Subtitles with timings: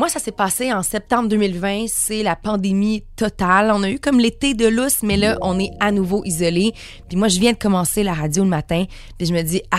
[0.00, 1.84] Moi, ça s'est passé en septembre 2020.
[1.86, 3.70] C'est la pandémie totale.
[3.70, 6.72] On a eu comme l'été de lousse, mais là, on est à nouveau isolé.
[7.06, 8.86] Puis moi, je viens de commencer la radio le matin.
[9.18, 9.76] Puis je me dis, ah,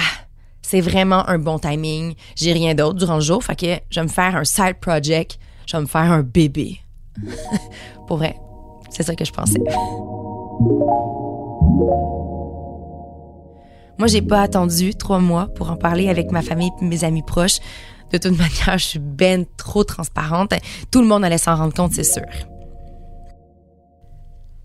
[0.61, 2.13] c'est vraiment un bon timing.
[2.35, 3.43] J'ai rien d'autre durant le jour.
[3.43, 5.39] Fait que je vais me faire un side project.
[5.65, 6.77] Je vais me faire un bébé.
[8.07, 8.35] Pour vrai,
[8.91, 9.57] c'est ça que je pensais.
[13.97, 17.21] Moi, j'ai pas attendu trois mois pour en parler avec ma famille et mes amis
[17.21, 17.59] proches.
[18.11, 20.53] De toute manière, je suis ben trop transparente.
[20.91, 22.23] Tout le monde allait s'en rendre compte, c'est sûr.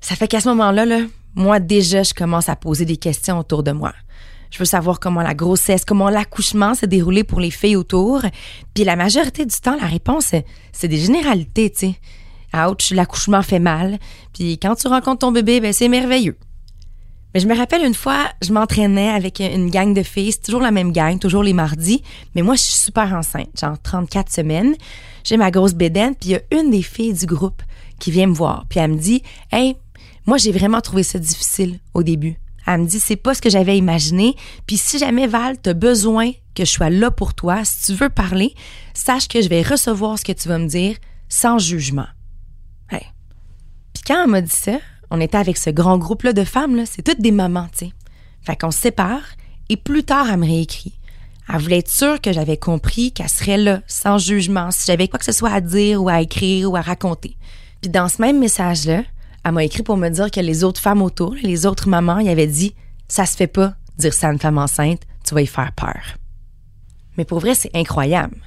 [0.00, 1.00] Ça fait qu'à ce moment-là, là,
[1.34, 3.92] moi déjà, je commence à poser des questions autour de moi.
[4.50, 8.22] Je veux savoir comment la grossesse, comment l'accouchement s'est déroulé pour les filles autour.
[8.74, 10.32] Puis la majorité du temps, la réponse,
[10.72, 11.94] c'est des généralités, tu sais.
[12.54, 13.98] Ouch, l'accouchement fait mal.
[14.32, 16.38] Puis quand tu rencontres ton bébé, ben c'est merveilleux.
[17.36, 20.62] Mais je me rappelle une fois, je m'entraînais avec une gang de filles, c'est toujours
[20.62, 22.02] la même gang, toujours les mardis,
[22.34, 24.74] mais moi je suis super enceinte, genre 34 semaines.
[25.22, 27.62] J'ai ma grosse bédaine, puis il y a une des filles du groupe
[28.00, 29.76] qui vient me voir, puis elle me dit "Hey,
[30.24, 33.50] moi j'ai vraiment trouvé ça difficile au début." Elle me dit "C'est pas ce que
[33.50, 34.34] j'avais imaginé,
[34.66, 38.08] puis si jamais Val, tu besoin que je sois là pour toi, si tu veux
[38.08, 38.54] parler,
[38.94, 40.96] sache que je vais recevoir ce que tu vas me dire
[41.28, 42.08] sans jugement."
[42.90, 43.04] Hey.
[43.92, 44.78] Puis quand elle m'a dit ça,
[45.10, 47.92] on était avec ce grand groupe-là de femmes, c'est toutes des mamans, tu sais.
[48.42, 49.22] Fait qu'on se sépare
[49.68, 50.98] et plus tard, elle me réécrit.
[51.48, 55.18] Elle voulait être sûre que j'avais compris qu'elle serait là, sans jugement, si j'avais quoi
[55.18, 57.36] que ce soit à dire ou à écrire ou à raconter.
[57.80, 59.02] Puis dans ce même message-là,
[59.44, 62.28] elle m'a écrit pour me dire que les autres femmes autour, les autres mamans, y
[62.28, 62.74] avaient dit
[63.06, 66.16] Ça se fait pas, dire ça à une femme enceinte, tu vas y faire peur.
[67.16, 68.38] Mais pour vrai, c'est incroyable.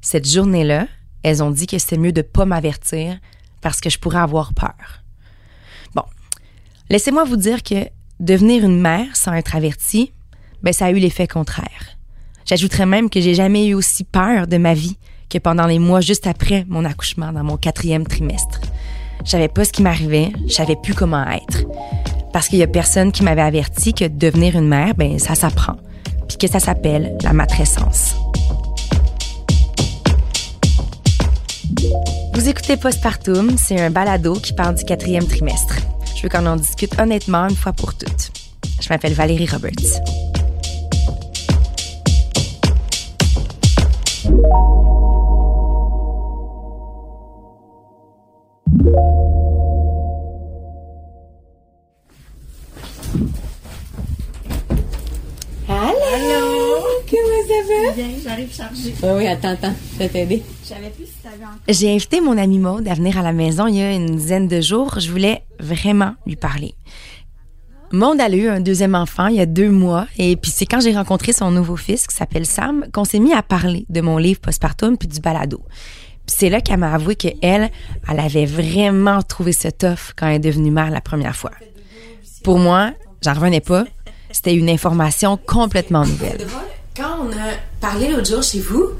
[0.00, 0.86] Cette journée-là,
[1.22, 3.18] elles ont dit que c'était mieux de pas m'avertir
[3.60, 4.99] parce que je pourrais avoir peur.
[6.90, 7.86] Laissez-moi vous dire que
[8.18, 10.12] devenir une mère sans être avertie,
[10.64, 11.96] ben ça a eu l'effet contraire.
[12.44, 16.00] J'ajouterais même que j'ai jamais eu aussi peur de ma vie que pendant les mois
[16.00, 18.60] juste après mon accouchement dans mon quatrième trimestre.
[19.24, 21.64] Je savais pas ce qui m'arrivait, je savais plus comment être.
[22.32, 25.76] Parce qu'il y a personne qui m'avait averti que devenir une mère, ben ça s'apprend,
[26.26, 28.16] puis que ça s'appelle la matrescence.
[32.34, 35.76] Vous écoutez Postpartum, c'est un balado qui parle du quatrième trimestre.
[36.20, 38.30] Je veux qu'on en discute honnêtement une fois pour toutes.
[38.78, 40.29] Je m'appelle Valérie Roberts.
[58.00, 58.94] Bien, j'arrive chargée.
[59.02, 60.42] Oui, oui, attends, attends, je vais t'aider.
[60.66, 61.58] J'avais plus si t'avais encore.
[61.68, 64.48] J'ai invité mon ami Maude à venir à la maison il y a une dizaine
[64.48, 64.98] de jours.
[64.98, 66.74] Je voulais vraiment lui parler.
[67.92, 70.80] Maude a eu un deuxième enfant il y a deux mois et puis c'est quand
[70.80, 74.16] j'ai rencontré son nouveau fils qui s'appelle Sam qu'on s'est mis à parler de mon
[74.16, 75.60] livre postpartum puis du balado.
[76.26, 77.70] Puis c'est là qu'elle m'a avoué qu'elle,
[78.08, 81.52] elle avait vraiment trouvé ce tough quand elle est devenue mère la première fois.
[82.44, 83.84] Pour moi, j'en revenais pas.
[84.30, 86.46] C'était une information complètement nouvelle.
[86.96, 88.90] Quand on a parlé l'autre jour chez vous,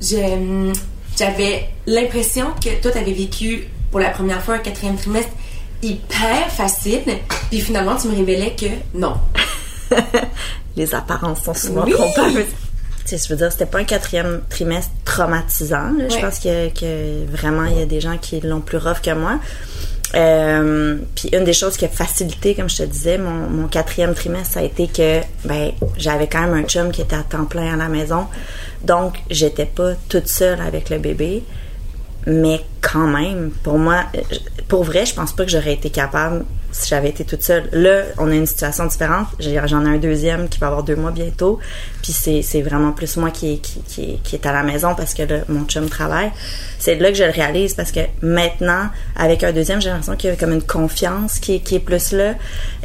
[0.00, 5.30] j'avais l'impression que toi, t'avais vécu pour la première fois un quatrième trimestre
[5.82, 7.02] hyper facile,
[7.50, 9.14] puis finalement, tu me révélais que non.
[10.76, 11.92] Les apparences sont souvent Oui.
[11.92, 12.44] trompeuses.
[13.06, 15.92] Tu sais, je veux dire, c'était pas un quatrième trimestre traumatisant.
[15.96, 16.08] là.
[16.08, 19.12] Je pense que, que vraiment, il y a des gens qui l'ont plus rough que
[19.14, 19.40] moi.
[20.14, 24.14] Euh, puis une des choses qui a facilité, comme je te disais, mon, mon quatrième
[24.14, 27.44] trimestre, ça a été que ben j'avais quand même un chum qui était à temps
[27.44, 28.26] plein à la maison.
[28.82, 31.44] Donc, j'étais pas toute seule avec le bébé.
[32.26, 34.20] Mais quand même, pour moi, euh,
[34.68, 36.44] pour vrai, je pense pas que j'aurais été capable
[36.80, 37.68] si j'avais été toute seule.
[37.72, 39.26] Là, on a une situation différente.
[39.38, 41.58] J'en ai un deuxième qui va avoir deux mois bientôt.
[42.02, 45.40] Puis c'est vraiment plus moi qui, qui, qui, est- à la maison parce que là,
[45.48, 46.32] mon chum travaille.
[46.78, 50.30] C'est là que je le réalise parce que maintenant, avec un deuxième, j'ai l'impression qu'il
[50.30, 52.34] y a comme une confiance qui, est- qui est plus là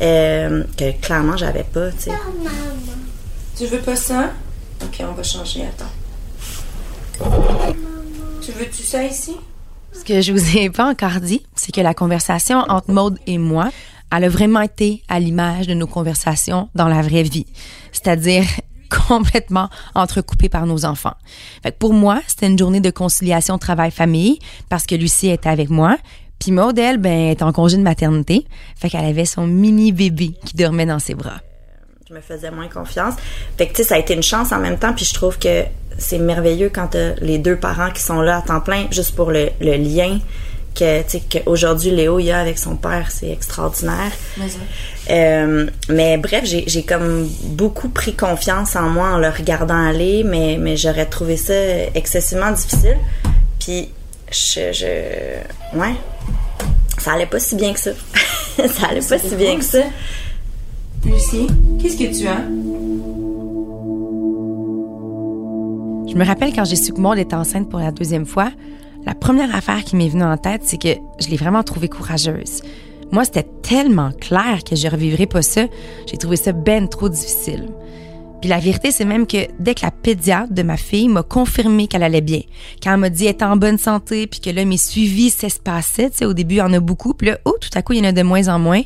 [0.02, 1.92] euh, que clairement j'avais pas.
[1.92, 2.12] Tu sais.
[3.58, 4.32] Tu veux pas ça?
[4.84, 5.91] Ok, on va changer, attends.
[8.41, 9.36] Tu veux-tu ça ici?
[9.97, 13.38] Ce que je vous ai pas encore dit, c'est que la conversation entre Maude et
[13.38, 13.72] moi,
[14.16, 17.46] elle a vraiment été à l'image de nos conversations dans la vraie vie.
[17.92, 18.44] C'est-à-dire
[19.08, 21.16] complètement entrecoupée par nos enfants.
[21.64, 24.40] Fait que pour moi, c'était une journée de conciliation travail-famille
[24.70, 25.98] parce que Lucie était avec moi.
[26.40, 28.46] Puis Maude, elle, ben, est en congé de maternité.
[28.76, 31.40] Fait qu'elle avait son mini bébé qui dormait dans ses bras.
[32.08, 33.16] je me faisais moins confiance.
[33.58, 35.40] Fait que, tu sais, ça a été une chance en même temps, puis je trouve
[35.40, 35.64] que
[35.97, 39.32] c'est merveilleux quand t'as les deux parents qui sont là à temps plein, juste pour
[39.32, 40.20] le, le lien
[40.76, 44.12] que, qu'aujourd'hui Léo y a avec son père, c'est extraordinaire.
[45.09, 50.24] Euh, mais bref, j'ai j'ai comme beaucoup pris confiance en moi en le regardant aller,
[50.24, 51.53] mais, mais j'aurais trouvé ça
[51.96, 52.98] excessivement difficile.
[53.59, 53.90] Puis,
[54.32, 55.78] je, je.
[55.78, 55.96] Ouais.
[57.00, 57.91] Ça allait pas si bien que ça.
[58.58, 59.84] ça allait pas si bien que ça.
[61.06, 61.48] Lucie,
[61.82, 62.41] qu'est-ce que tu as?
[66.16, 68.50] Je me rappelle quand j'ai su que Maud était enceinte pour la deuxième fois,
[69.06, 72.62] la première affaire qui m'est venue en tête, c'est que je l'ai vraiment trouvée courageuse.
[73.12, 75.66] Moi, c'était tellement clair que je revivrais pas ça.
[76.09, 77.67] J'ai trouvé ça ben trop difficile.
[78.40, 81.88] Puis la vérité, c'est même que dès que la pédiatre de ma fille m'a confirmé
[81.88, 82.44] qu'elle allait bien,
[82.82, 86.20] quand elle m'a dit était en bonne santé, puis que là, mes suivis s'espaçaient, tu
[86.20, 88.00] sais, au début, il y en a beaucoup, puis là, oh, tout à coup, il
[88.00, 88.84] y en a de moins en moins,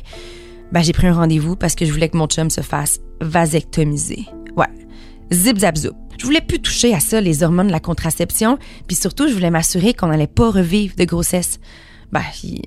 [0.72, 4.26] ben, j'ai pris un rendez-vous parce que je voulais que mon chum se fasse vasectomiser.
[4.56, 4.66] Ouais.
[5.32, 5.94] Zip, zap, zoup.
[6.18, 9.50] Je voulais plus toucher à ça, les hormones de la contraception, puis surtout, je voulais
[9.50, 11.60] m'assurer qu'on n'allait pas revivre de grossesse.
[12.12, 12.62] Ben, il,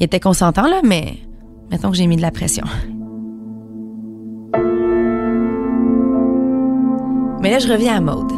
[0.00, 1.18] était consentant, là, mais
[1.70, 2.64] mettons que j'ai mis de la pression.
[7.40, 8.30] Mais là, je reviens à mode.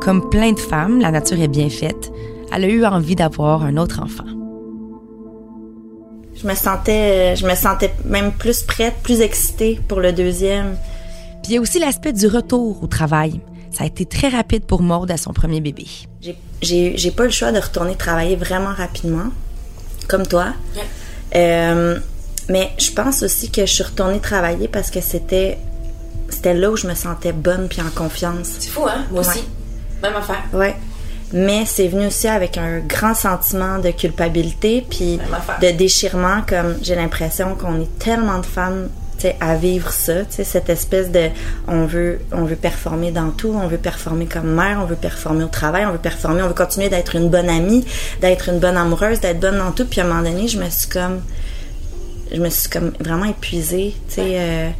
[0.00, 2.12] Comme plein de femmes, la nature est bien faite.
[2.52, 4.26] Elle a eu envie d'avoir un autre enfant.
[6.36, 10.76] Je me sentais, je me sentais même plus prête, plus excitée pour le deuxième.
[11.44, 13.38] Puis il y a aussi l'aspect du retour au travail.
[13.70, 15.86] Ça a été très rapide pour Maude à son premier bébé.
[16.62, 19.26] J'ai pas le choix de retourner travailler vraiment rapidement,
[20.08, 20.54] comme toi.
[21.34, 21.98] Euh,
[22.48, 25.58] mais je pense aussi que je suis retournée travailler parce que c'était
[26.30, 28.52] c'était là où je me sentais bonne puis en confiance.
[28.58, 29.04] C'est fou, hein?
[29.10, 29.44] Moi aussi.
[30.02, 30.44] Même affaire.
[30.54, 30.74] Ouais.
[31.34, 35.20] Mais c'est venu aussi avec un grand sentiment de culpabilité puis
[35.60, 38.88] de déchirement, comme j'ai l'impression qu'on est tellement de femmes
[39.40, 41.30] à vivre ça, cette espèce de
[41.66, 45.44] on veut on veut performer dans tout, on veut performer comme mère, on veut performer
[45.44, 47.86] au travail, on veut performer, on veut continuer d'être une bonne amie,
[48.20, 49.86] d'être une bonne amoureuse, d'être bonne dans tout.
[49.86, 51.20] Puis à un moment donné, je me suis comme
[52.32, 54.70] je me suis comme vraiment épuisée, tu sais, euh,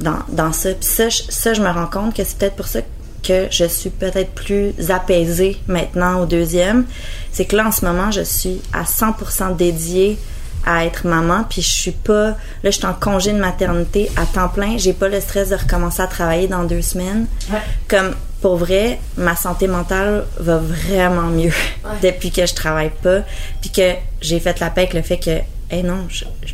[0.00, 0.70] dans, dans ça.
[0.70, 2.80] Puis ça, je, ça, je me rends compte que c'est peut-être pour ça
[3.22, 6.86] que je suis peut-être plus apaisée maintenant au deuxième.
[7.32, 10.18] C'est que là, en ce moment, je suis à 100% dédiée
[10.66, 14.26] à être maman puis je suis pas là je suis en congé de maternité à
[14.26, 14.76] temps plein.
[14.78, 17.26] J'ai pas le stress de recommencer à travailler dans deux semaines.
[17.88, 21.52] Comme pour vrai ma santé mentale va vraiment mieux
[22.02, 23.20] depuis que je travaille pas
[23.60, 25.38] puis que j'ai fait la paix avec le fait que
[25.72, 26.08] eh non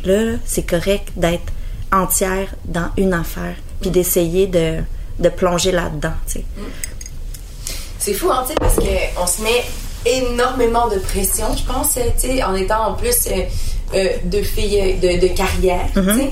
[0.05, 1.51] là, c'est correct d'être
[1.91, 4.79] entière dans une affaire puis d'essayer de,
[5.19, 6.45] de plonger là-dedans tu sais.
[6.57, 7.73] Mm.
[7.99, 9.63] c'est fou hein tu sais parce que on se met
[10.05, 13.41] énormément de pression je pense tu sais en étant en plus euh,
[13.93, 16.17] euh, de filles de, de carrière, tu mhm.
[16.17, 16.31] sais.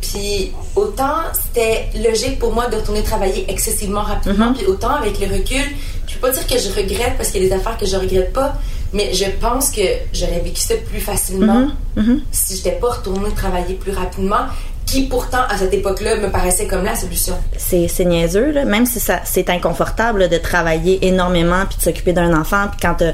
[0.00, 4.54] Puis autant c'était logique pour moi de retourner travailler excessivement rapidement, mhm.
[4.54, 5.62] puis autant avec le recul,
[6.06, 7.96] je peux pas dire que je regrette parce qu'il y a des affaires que je
[7.96, 8.54] regrette pas,
[8.92, 9.82] mais je pense que
[10.12, 12.22] j'aurais vécu ça plus facilement mhm.
[12.32, 14.46] si j'étais pas retournée travailler plus rapidement
[14.88, 17.34] qui pourtant à cette époque-là me paraissait comme la solution.
[17.56, 18.64] C'est, niaiseux, là.
[18.64, 22.94] même si ça, c'est inconfortable de travailler énormément puis de s'occuper d'un enfant, puis quand
[22.94, 23.12] t'as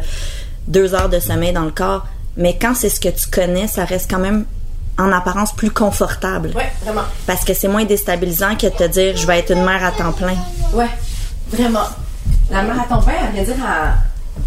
[0.68, 2.06] deux heures de sommeil dans le corps,
[2.36, 4.44] mais quand c'est ce que tu connais, ça reste quand même
[4.98, 6.52] en apparence plus confortable.
[6.54, 7.02] Oui, vraiment.
[7.26, 9.90] Parce que c'est moins déstabilisant que de te dire je vais être une mère à
[9.90, 10.36] temps plein.
[10.72, 10.88] Ouais,
[11.50, 11.88] vraiment.
[12.50, 13.64] La mère à temps plein, elle vient dire,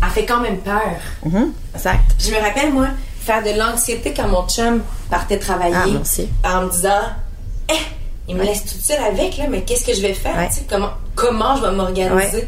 [0.01, 0.93] elle, fait quand même peur.
[1.25, 1.99] Mm Exact.
[2.19, 2.87] Je me rappelle, moi,
[3.27, 5.75] faire de l'anxiété quand mon chum partait travailler.
[6.43, 7.03] Ah, en me disant,
[7.69, 7.73] eh,
[8.29, 10.49] il me laisse toute seule avec, là, mais qu'est-ce que je vais faire?
[10.69, 12.47] Comment, comment je vais m'organiser?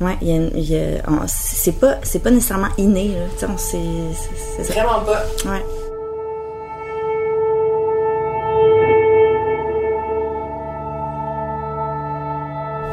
[0.00, 0.16] Ouais,
[1.26, 3.48] c'est pas, c'est pas nécessairement inné, là.
[3.56, 3.78] c'est,
[4.56, 5.22] c'est, vraiment pas.
[5.46, 5.64] Ouais.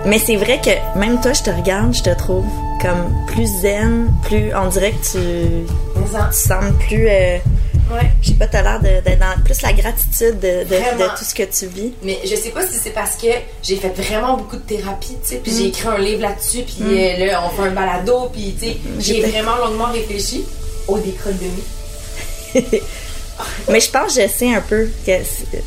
[0.06, 2.46] Mais c'est vrai que même toi, je te regarde, je te trouve
[2.82, 4.54] comme plus zen, plus.
[4.56, 5.66] On dirait que tu,
[5.96, 7.08] tu sembles plus.
[7.08, 7.38] Euh,
[7.92, 8.10] Ouais.
[8.22, 11.44] Je sais pas, t'as l'air d'être dans plus la gratitude de, de, tout ce que
[11.44, 11.92] tu vis.
[12.04, 13.28] Mais je sais pas si c'est parce que
[13.62, 15.68] j'ai fait vraiment beaucoup de thérapie, tu sais, puis j'ai mm.
[15.68, 16.90] écrit un livre là-dessus, puis mm.
[16.90, 19.02] euh, là, on fait un balado, puis tu sais, mm.
[19.02, 20.46] j'ai vraiment longuement réfléchi
[20.88, 22.60] au décroche de
[23.70, 25.12] Mais je pense que je sais un peu, que,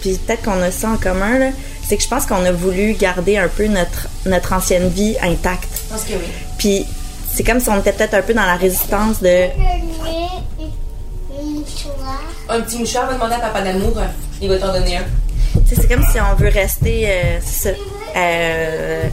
[0.00, 1.50] puis peut-être qu'on a ça en commun, là,
[1.86, 5.68] c'est que je pense qu'on a voulu garder un peu notre, notre ancienne vie intacte.
[5.86, 6.24] Je pense que oui.
[6.58, 6.86] Puis
[7.32, 9.48] c'est comme si on était peut-être un peu dans la résistance de
[12.48, 13.98] un petit mouchoir, va demander à papa d'amour,
[14.40, 15.04] il va t'en donner un.
[15.66, 17.06] C'est comme si on veut rester.
[17.08, 17.40] Euh,
[18.16, 19.08] euh,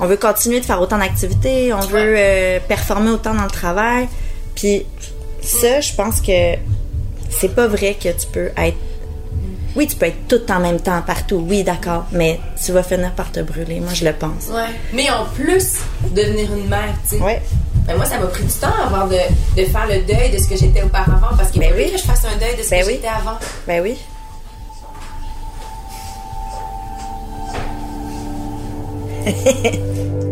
[0.00, 4.08] on veut continuer de faire autant d'activités, on veut euh, performer autant dans le travail.
[4.54, 4.84] Puis
[5.40, 6.56] ça, je pense que
[7.38, 8.76] c'est pas vrai que tu peux être.
[9.74, 13.12] Oui, tu peux être tout en même temps partout, oui, d'accord, mais tu vas finir
[13.12, 14.48] par te brûler, moi je le pense.
[14.48, 14.68] Ouais.
[14.92, 15.78] Mais en plus,
[16.10, 17.22] devenir une mère, tu sais.
[17.22, 17.40] Ouais.
[17.86, 19.16] Ben moi, ça m'a pris du temps avant de,
[19.56, 21.90] de, faire le deuil de ce que j'étais auparavant parce qu'il ben oui.
[21.90, 23.38] que je fasse un deuil de ce ben que j'étais avant.
[23.66, 23.98] Ben oui.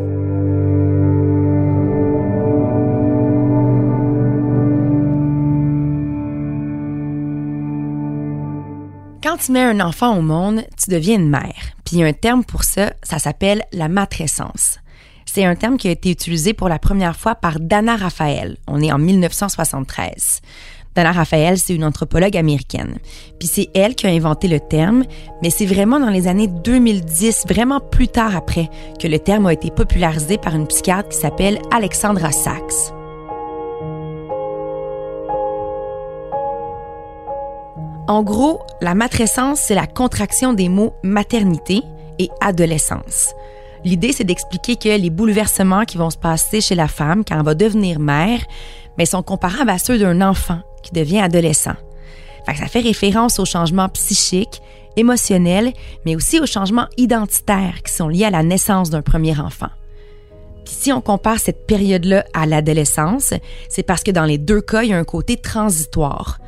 [9.38, 11.74] tu mets un enfant au monde, tu deviens une mère.
[11.84, 14.78] Puis il y a un terme pour ça, ça s'appelle la matrescence.
[15.26, 18.56] C'est un terme qui a été utilisé pour la première fois par Dana Raphael.
[18.66, 20.40] On est en 1973.
[20.94, 22.98] Dana Raphael, c'est une anthropologue américaine.
[23.38, 25.04] Puis c'est elle qui a inventé le terme,
[25.40, 28.68] mais c'est vraiment dans les années 2010, vraiment plus tard après,
[29.00, 32.99] que le terme a été popularisé par une psychiatre qui s'appelle Alexandra Sachs.
[38.10, 41.82] En gros, la matrescence, c'est la contraction des mots maternité
[42.18, 43.34] et adolescence.
[43.84, 47.44] L'idée, c'est d'expliquer que les bouleversements qui vont se passer chez la femme quand elle
[47.44, 48.40] va devenir mère,
[48.98, 51.76] mais sont comparables à ceux d'un enfant qui devient adolescent.
[52.48, 54.60] ça fait référence aux changements psychiques,
[54.96, 55.72] émotionnels,
[56.04, 59.70] mais aussi aux changements identitaires qui sont liés à la naissance d'un premier enfant.
[60.64, 63.34] Puis si on compare cette période-là à l'adolescence,
[63.68, 66.40] c'est parce que dans les deux cas, il y a un côté transitoire.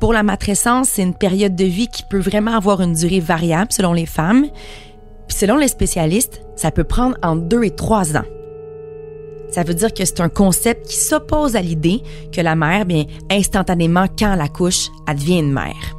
[0.00, 3.72] Pour la matrescence, c'est une période de vie qui peut vraiment avoir une durée variable
[3.72, 4.46] selon les femmes.
[5.26, 8.24] Puis selon les spécialistes, ça peut prendre entre deux et trois ans.
[9.50, 12.02] Ça veut dire que c'est un concept qui s'oppose à l'idée
[12.32, 15.94] que la mère, bien, instantanément, quand elle accouche, elle devient une mère.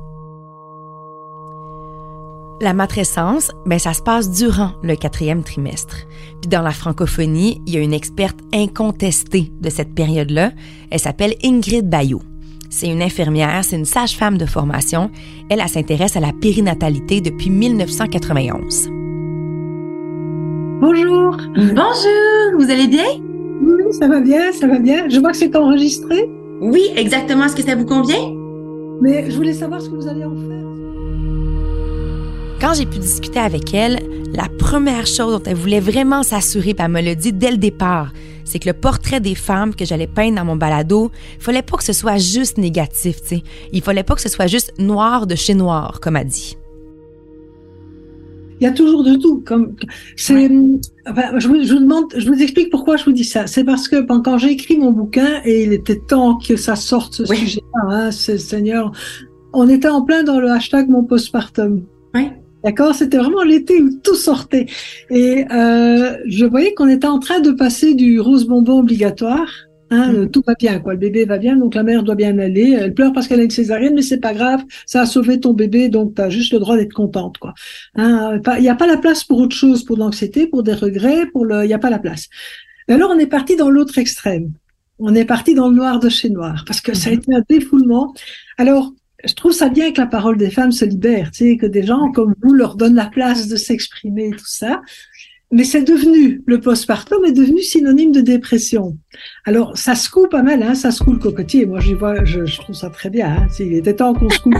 [2.61, 5.95] La matrescence, ben ça se passe durant le quatrième trimestre.
[6.41, 10.51] Puis dans la francophonie, il y a une experte incontestée de cette période-là.
[10.91, 12.21] Elle s'appelle Ingrid Bayot.
[12.71, 15.09] C'est une infirmière, c'est une sage-femme de formation.
[15.49, 18.89] Elle, elle s'intéresse à la périnatalité depuis 1991.
[20.79, 21.37] Bonjour.
[21.55, 23.07] Bonjour, vous allez bien?
[23.61, 25.09] Oui, ça va bien, ça va bien.
[25.09, 26.29] Je vois que c'est enregistré.
[26.61, 27.45] Oui, exactement.
[27.45, 28.35] Est-ce que ça vous convient?
[29.01, 30.67] Mais je voulais savoir ce que vous allez en faire.
[32.61, 33.99] Quand j'ai pu discuter avec elle,
[34.33, 37.57] la première chose dont elle voulait vraiment s'assurer, puis elle me l'a dit dès le
[37.57, 38.11] départ,
[38.43, 41.77] c'est que le portrait des femmes que j'allais peindre dans mon balado, il fallait pas
[41.77, 43.43] que ce soit juste négatif, tu sais.
[43.71, 46.57] Il fallait pas que ce soit juste noir de chez noir, comme a dit.
[48.59, 49.41] Il y a toujours de tout.
[49.45, 49.75] Comme
[50.17, 53.47] c'est, je, vous, demande, je vous explique pourquoi je vous dis ça.
[53.47, 57.13] C'est parce que quand j'ai écrit mon bouquin et il était temps que ça sorte
[57.13, 58.91] ce sujet-là, hein, Seigneur,
[59.53, 61.83] on était en plein dans le hashtag mon postpartum.
[62.13, 62.27] Oui.
[62.63, 64.65] D'accord C'était vraiment l'été où tout sortait.
[65.09, 69.49] Et euh, je voyais qu'on était en train de passer du rose bonbon obligatoire.
[69.91, 70.31] Hein, mm.
[70.31, 70.93] Tout va bien, quoi.
[70.93, 72.77] Le bébé va bien, donc la mère doit bien aller.
[72.79, 74.63] Elle pleure parce qu'elle a une césarienne, mais c'est pas grave.
[74.85, 77.53] Ça a sauvé ton bébé, donc tu as juste le droit d'être contente, quoi.
[77.95, 81.25] Hein, il n'y a pas la place pour autre chose, pour l'anxiété, pour des regrets,
[81.27, 81.63] pour le.
[81.63, 82.27] Il n'y a pas la place.
[82.87, 84.51] Et alors on est parti dans l'autre extrême.
[84.99, 87.15] On est parti dans le noir de chez noir parce que ça a mm-hmm.
[87.15, 88.13] été un défoulement.
[88.57, 88.91] Alors
[89.25, 91.83] je trouve ça bien que la parole des femmes se libère, tu sais, que des
[91.83, 94.81] gens comme vous leur donnent la place de s'exprimer, tout ça.
[95.51, 98.97] Mais c'est devenu, le postpartum est devenu synonyme de dépression.
[99.45, 101.65] Alors, ça se coule pas mal, hein, ça se coule le cocotier.
[101.65, 103.29] Moi, j'y vois, je, je, trouve ça très bien.
[103.29, 104.53] Hein, il était temps qu'on se coule.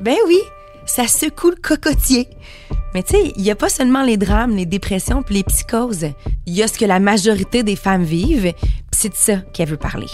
[0.00, 0.38] ben oui,
[0.86, 2.28] ça secoue le cocotier.
[2.94, 6.06] Mais tu sais, il n'y a pas seulement les drames, les dépressions puis les psychoses.
[6.46, 8.52] Il y a ce que la majorité des femmes vivent,
[8.92, 10.06] c'est de ça qu'elle veut parler.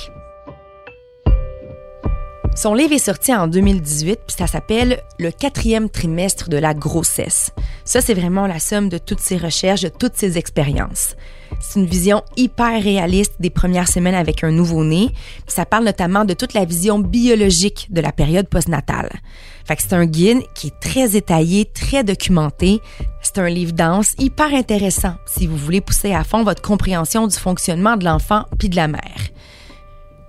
[2.57, 7.53] Son livre est sorti en 2018, puis ça s'appelle Le quatrième trimestre de la grossesse.
[7.85, 11.15] Ça, c'est vraiment la somme de toutes ses recherches, de toutes ses expériences.
[11.61, 15.11] C'est une vision hyper réaliste des premières semaines avec un nouveau-né.
[15.47, 19.11] Ça parle notamment de toute la vision biologique de la période postnatale.
[19.65, 22.81] Fait que c'est un guide qui est très étayé, très documenté.
[23.23, 27.37] C'est un livre dense, hyper intéressant si vous voulez pousser à fond votre compréhension du
[27.37, 29.31] fonctionnement de l'enfant puis de la mère.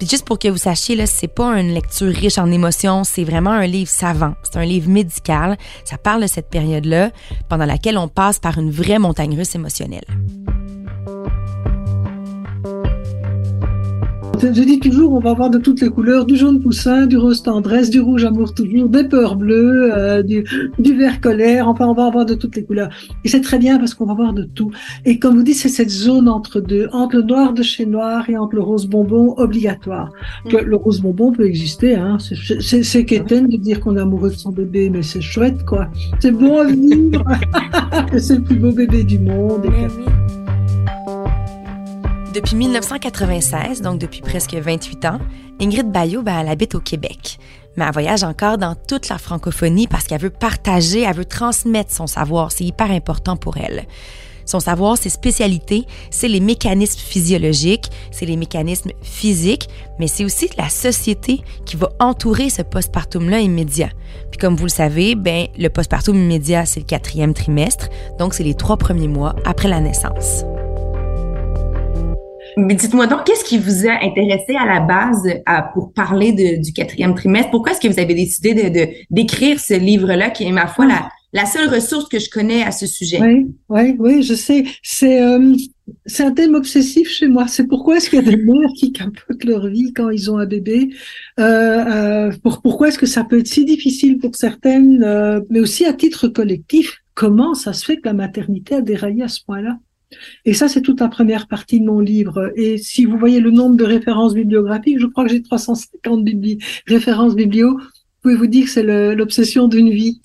[0.01, 3.24] Puis juste pour que vous sachiez, là, c'est pas une lecture riche en émotions, c'est
[3.24, 4.34] vraiment un livre savant.
[4.41, 5.60] C'est un livre médical.
[5.86, 7.12] Ça parle de cette période-là
[7.50, 10.05] pendant laquelle on passe par une vraie montagne russe émotionnelle.
[14.41, 17.43] Je dis toujours, on va avoir de toutes les couleurs, du jaune poussin, du rose
[17.43, 20.43] tendresse, du rouge amour toujours, des peurs bleues, euh, du,
[20.79, 22.89] du, vert colère, enfin on va avoir de toutes les couleurs.
[23.24, 24.71] Et c'est très bien parce qu'on va avoir de tout.
[25.05, 28.29] Et comme vous dites, c'est cette zone entre deux, entre le noir de chez noir
[28.31, 30.12] et entre le rose bonbon obligatoire.
[30.45, 30.57] Mm.
[30.65, 32.17] Le, rose bonbon peut exister, hein.
[32.19, 35.88] c'est quétaine de dire qu'on est amoureux de son bébé, mais c'est chouette quoi.
[36.19, 37.24] C'est bon à vivre.
[38.17, 39.67] c'est le plus beau bébé du monde.
[42.33, 45.19] Depuis 1996, donc depuis presque 28 ans,
[45.59, 47.38] Ingrid Bayou, ben, elle habite au Québec.
[47.75, 51.91] Mais elle voyage encore dans toute la francophonie parce qu'elle veut partager, elle veut transmettre
[51.91, 52.53] son savoir.
[52.53, 53.85] C'est hyper important pour elle.
[54.45, 59.67] Son savoir, ses spécialités, c'est les mécanismes physiologiques, c'est les mécanismes physiques,
[60.00, 63.89] mais c'est aussi la société qui va entourer ce postpartum-là immédiat.
[64.31, 68.43] Puis comme vous le savez, ben, le postpartum immédiat, c'est le quatrième trimestre, donc c'est
[68.43, 70.45] les trois premiers mois après la naissance.
[72.65, 76.62] Mais dites-moi donc, qu'est-ce qui vous a intéressé à la base à, pour parler de,
[76.62, 77.51] du quatrième trimestre?
[77.51, 81.10] Pourquoi est-ce que vous avez décidé de, d'écrire ce livre-là, qui est, ma foi, la,
[81.34, 83.20] la seule ressource que je connais à ce sujet?
[83.22, 84.65] Oui, oui, oui, je sais.
[84.84, 85.56] C'est, euh,
[86.06, 87.48] c'est un thème obsessif chez moi.
[87.48, 90.38] C'est pourquoi est-ce qu'il y a des mères qui capotent leur vie quand ils ont
[90.38, 90.89] un bébé?
[91.39, 95.60] Euh, euh, pour, Pourquoi est-ce que ça peut être si difficile pour certaines, euh, mais
[95.60, 99.44] aussi à titre collectif Comment ça se fait que la maternité a déraillé à ce
[99.44, 99.77] point-là?
[100.46, 102.51] Et ça, c'est toute la première partie de mon livre.
[102.56, 106.27] Et si vous voyez le nombre de références bibliographiques, je crois que j'ai 350
[106.88, 107.72] références biblio.
[107.77, 107.80] Vous
[108.22, 110.22] pouvez vous dire que c'est l'obsession d'une vie?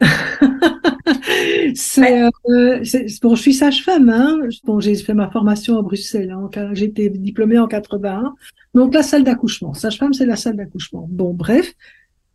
[1.74, 2.82] c'est, euh,
[3.22, 4.08] bon, je suis sage-femme.
[4.08, 4.38] Hein.
[4.64, 6.30] Bon, j'ai fait ma formation à Bruxelles.
[6.30, 6.50] Hein.
[6.72, 8.34] J'ai été diplômée en 81.
[8.74, 9.74] Donc la salle d'accouchement.
[9.74, 11.06] Sage-femme, c'est la salle d'accouchement.
[11.10, 11.74] Bon, bref.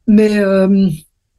[0.07, 0.89] Mais euh,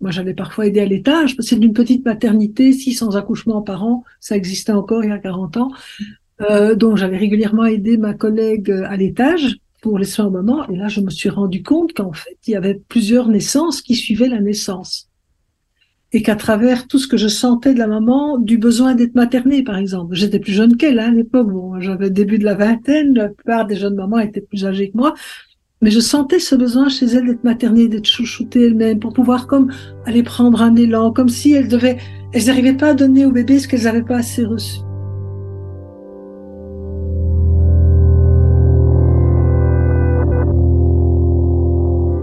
[0.01, 1.37] moi, j'avais parfois aidé à l'étage.
[1.39, 4.05] C'est d'une petite maternité, 600 accouchements par an.
[4.21, 5.71] Ça existait encore il y a 40 ans.
[6.41, 10.69] Euh, donc, j'avais régulièrement aidé ma collègue à l'étage pour les soins au moment.
[10.69, 13.95] Et là, je me suis rendu compte qu'en fait, il y avait plusieurs naissances qui
[13.95, 15.09] suivaient la naissance.
[16.13, 19.63] Et qu'à travers tout ce que je sentais de la maman, du besoin d'être maternée,
[19.63, 20.15] par exemple.
[20.15, 21.49] J'étais plus jeune qu'elle hein, à l'époque.
[21.81, 23.15] J'avais début de la vingtaine.
[23.15, 25.15] La plupart des jeunes mamans étaient plus âgées que moi.
[25.85, 29.71] Mais je sentais ce besoin chez elle d'être maternée, d'être chouchoutée elle-même, pour pouvoir comme
[30.07, 31.99] aller prendre un élan, comme si elles devaient,
[32.33, 34.79] elles n'arrivaient pas à donner au bébé ce qu'elles n'avaient pas assez reçu.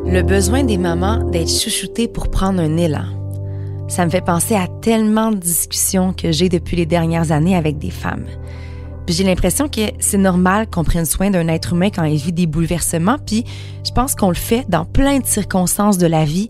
[0.07, 3.05] Le besoin des mamans d'être chouchoutées pour prendre un élan.
[3.87, 7.77] Ça me fait penser à tellement de discussions que j'ai depuis les dernières années avec
[7.77, 8.25] des femmes
[9.07, 12.45] j'ai l'impression que c'est normal qu'on prenne soin d'un être humain quand il vit des
[12.45, 13.43] bouleversements, puis
[13.85, 16.49] je pense qu'on le fait dans plein de circonstances de la vie,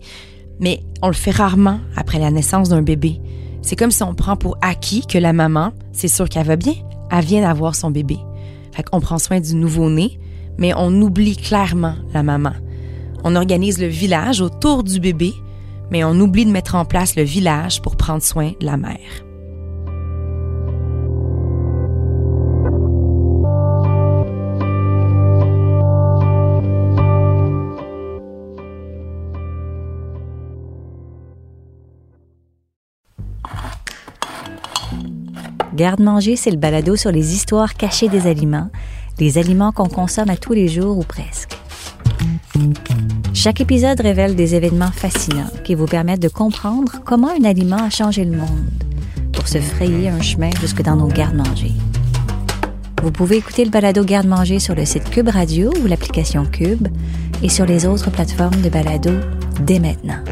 [0.60, 3.20] mais on le fait rarement après la naissance d'un bébé.
[3.62, 6.74] C'est comme si on prend pour acquis que la maman, c'est sûr qu'elle va bien,
[7.10, 8.18] elle vient d'avoir son bébé.
[8.72, 10.18] Fait qu'on prend soin du nouveau-né,
[10.58, 12.52] mais on oublie clairement la maman.
[13.24, 15.32] On organise le village autour du bébé,
[15.90, 19.31] mais on oublie de mettre en place le village pour prendre soin de la mère.
[35.74, 38.68] Garde-manger, c'est le balado sur les histoires cachées des aliments,
[39.18, 41.56] les aliments qu'on consomme à tous les jours ou presque.
[43.32, 47.90] Chaque épisode révèle des événements fascinants qui vous permettent de comprendre comment un aliment a
[47.90, 48.84] changé le monde
[49.32, 51.72] pour se frayer un chemin jusque dans nos gardes-manger.
[53.02, 56.86] Vous pouvez écouter le balado Garde-manger sur le site Cube Radio ou l'application Cube
[57.42, 59.10] et sur les autres plateformes de balado
[59.60, 60.22] dès maintenant.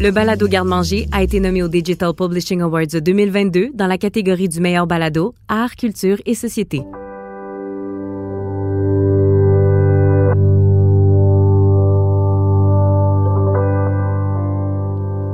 [0.00, 4.60] Le balado Garde-manger a été nommé au Digital Publishing Awards 2022 dans la catégorie du
[4.60, 6.82] meilleur balado, art, culture et société.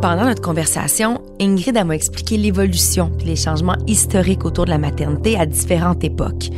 [0.01, 5.37] Pendant notre conversation, Ingrid m'a expliqué l'évolution et les changements historiques autour de la maternité
[5.37, 6.49] à différentes époques.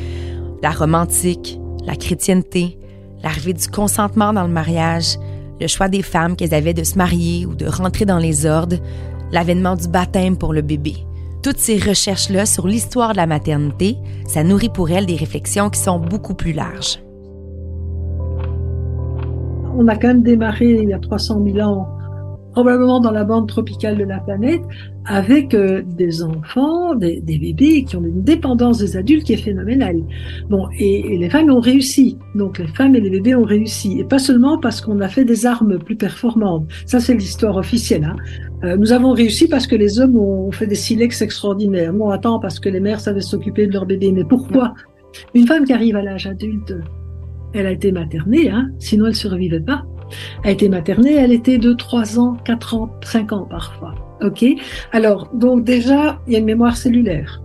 [0.63, 2.79] La romantique, la chrétienté,
[3.25, 5.17] l'arrivée du consentement dans le mariage,
[5.61, 8.77] le choix des femmes qu'elles avaient de se marier ou de rentrer dans les ordres,
[9.33, 10.95] l'avènement du baptême pour le bébé.
[11.43, 15.81] Toutes ces recherches-là sur l'histoire de la maternité, ça nourrit pour elles des réflexions qui
[15.81, 17.01] sont beaucoup plus larges.
[19.79, 21.96] On a quand même démarré il y a 300 000 ans
[22.57, 24.63] probablement dans la bande tropicale de la planète,
[25.05, 30.01] avec euh, des enfants, des, bébés qui ont une dépendance des adultes qui est phénoménale.
[30.49, 32.17] Bon, et, les femmes ont réussi.
[32.35, 34.01] Donc les femmes et les bébés ont réussi.
[34.01, 36.67] Et pas seulement parce qu'on a fait des armes plus performantes.
[36.87, 38.05] Ça, c'est l'histoire officielle.
[38.05, 38.17] Hein.
[38.65, 41.93] Euh, nous avons réussi parce que les hommes ont fait des silex extraordinaires.
[41.93, 44.13] Non, attends, parce que les mères savaient s'occuper de leur bébé.
[44.13, 44.73] Mais pourquoi?
[45.35, 46.75] Une femme qui arrive à l'âge adulte,
[47.53, 49.85] elle a été maternée, hein, sinon elle ne survivait pas.
[50.45, 53.95] Elle été maternée, elle était de 3 ans, 4 ans, 5 ans parfois.
[54.23, 54.45] OK?
[54.93, 57.43] Alors, donc déjà, il y a une mémoire cellulaire.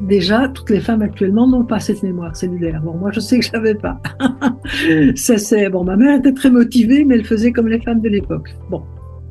[0.00, 2.80] Déjà, toutes les femmes actuellement n'ont pas cette mémoire cellulaire.
[2.82, 4.00] Bon, moi, je sais que je n'avais pas.
[5.14, 8.08] ça, c'est, bon, ma mère était très motivée, mais elle faisait comme les femmes de
[8.08, 8.54] l'époque.
[8.70, 8.82] Bon.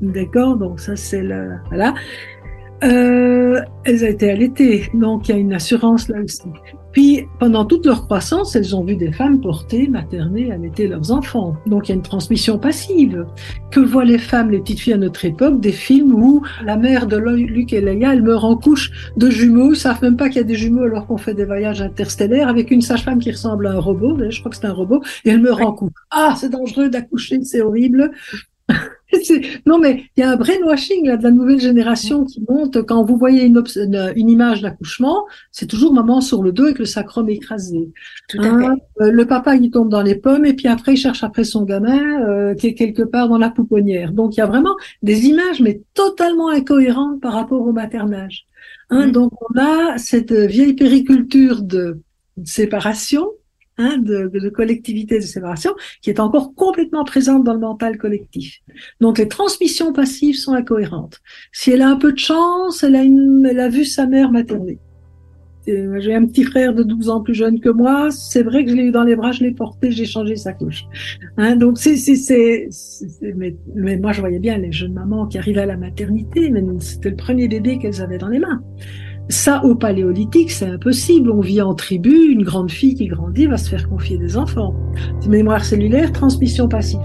[0.01, 0.57] D'accord?
[0.57, 1.93] Donc, ça, c'est le, voilà.
[2.83, 6.43] Euh, elles ont été allaitées, donc il y a une assurance là aussi.
[6.91, 11.55] Puis, pendant toute leur croissance, elles ont vu des femmes porter, materner, allaiter leurs enfants.
[11.67, 13.25] Donc, il y a une transmission passive.
[13.69, 17.05] Que voient les femmes, les petites filles à notre époque, des films où la mère
[17.05, 20.37] de Luc et Leia, elle meurt en couche de jumeaux, ils savent même pas qu'il
[20.37, 23.67] y a des jumeaux alors qu'on fait des voyages interstellaires avec une sage-femme qui ressemble
[23.67, 25.91] à un robot, je crois que c'est un robot, et elle meurt en couche.
[26.09, 28.11] Ah, c'est dangereux d'accoucher, c'est horrible.
[29.65, 32.83] non, mais il y a un brainwashing là, de la nouvelle génération qui monte.
[32.83, 33.63] Quand vous voyez une,
[34.15, 37.89] une, image d'accouchement, c'est toujours maman sur le dos avec le sacrum écrasé.
[38.27, 39.05] Tout à hein, fait.
[39.05, 41.63] Euh, le papa, il tombe dans les pommes et puis après, il cherche après son
[41.63, 44.11] gamin euh, qui est quelque part dans la pouponnière.
[44.11, 48.45] Donc, il y a vraiment des images, mais totalement incohérentes par rapport au maternage.
[48.91, 49.11] Hein, mm.
[49.11, 51.99] Donc, on a cette vieille périculture de
[52.45, 53.27] séparation
[53.81, 58.59] Hein, de, de, collectivité de séparation qui est encore complètement présente dans le mental collectif.
[58.99, 61.21] Donc les transmissions passives sont incohérentes.
[61.53, 64.79] Si elle a un peu de chance, elle a, vu sa mère materner.
[65.65, 68.11] J'ai un petit frère de 12 ans plus jeune que moi.
[68.11, 70.51] C'est vrai que je l'ai eu dans les bras, je l'ai porté, j'ai changé sa
[70.51, 70.83] couche.
[71.37, 72.67] Hein, donc c'est, c'est, c'est,
[73.37, 76.61] mais, mais, moi je voyais bien les jeunes mamans qui arrivaient à la maternité, mais
[76.81, 78.61] c'était le premier bébé qu'elles avaient dans les mains.
[79.31, 81.29] Ça, au paléolithique, c'est impossible.
[81.29, 84.73] On vit en tribu, une grande fille qui grandit va se faire confier des enfants.
[85.27, 86.99] Mémoire cellulaire, transmission passive.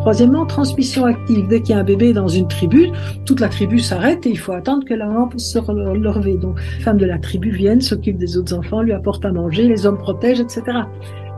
[0.00, 1.48] Troisièmement, transmission active.
[1.48, 2.90] Dès qu'il y a un bébé dans une tribu,
[3.24, 6.36] toute la tribu s'arrête et il faut attendre que la puisse se relever.
[6.36, 9.66] Donc, les femmes de la tribu viennent, s'occupent des autres enfants, lui apportent à manger,
[9.66, 10.80] les hommes protègent, etc.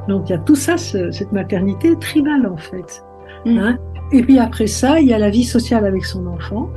[0.09, 3.03] Donc il y a tout ça, cette maternité tribale en fait.
[3.45, 3.59] Mm.
[3.59, 3.79] Hein?
[4.13, 6.71] Et puis après ça, il y a la vie sociale avec son enfant.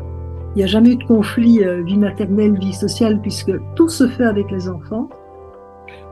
[0.56, 4.08] Il n'y a jamais eu de conflit euh, vie maternelle, vie sociale, puisque tout se
[4.08, 5.08] fait avec les enfants.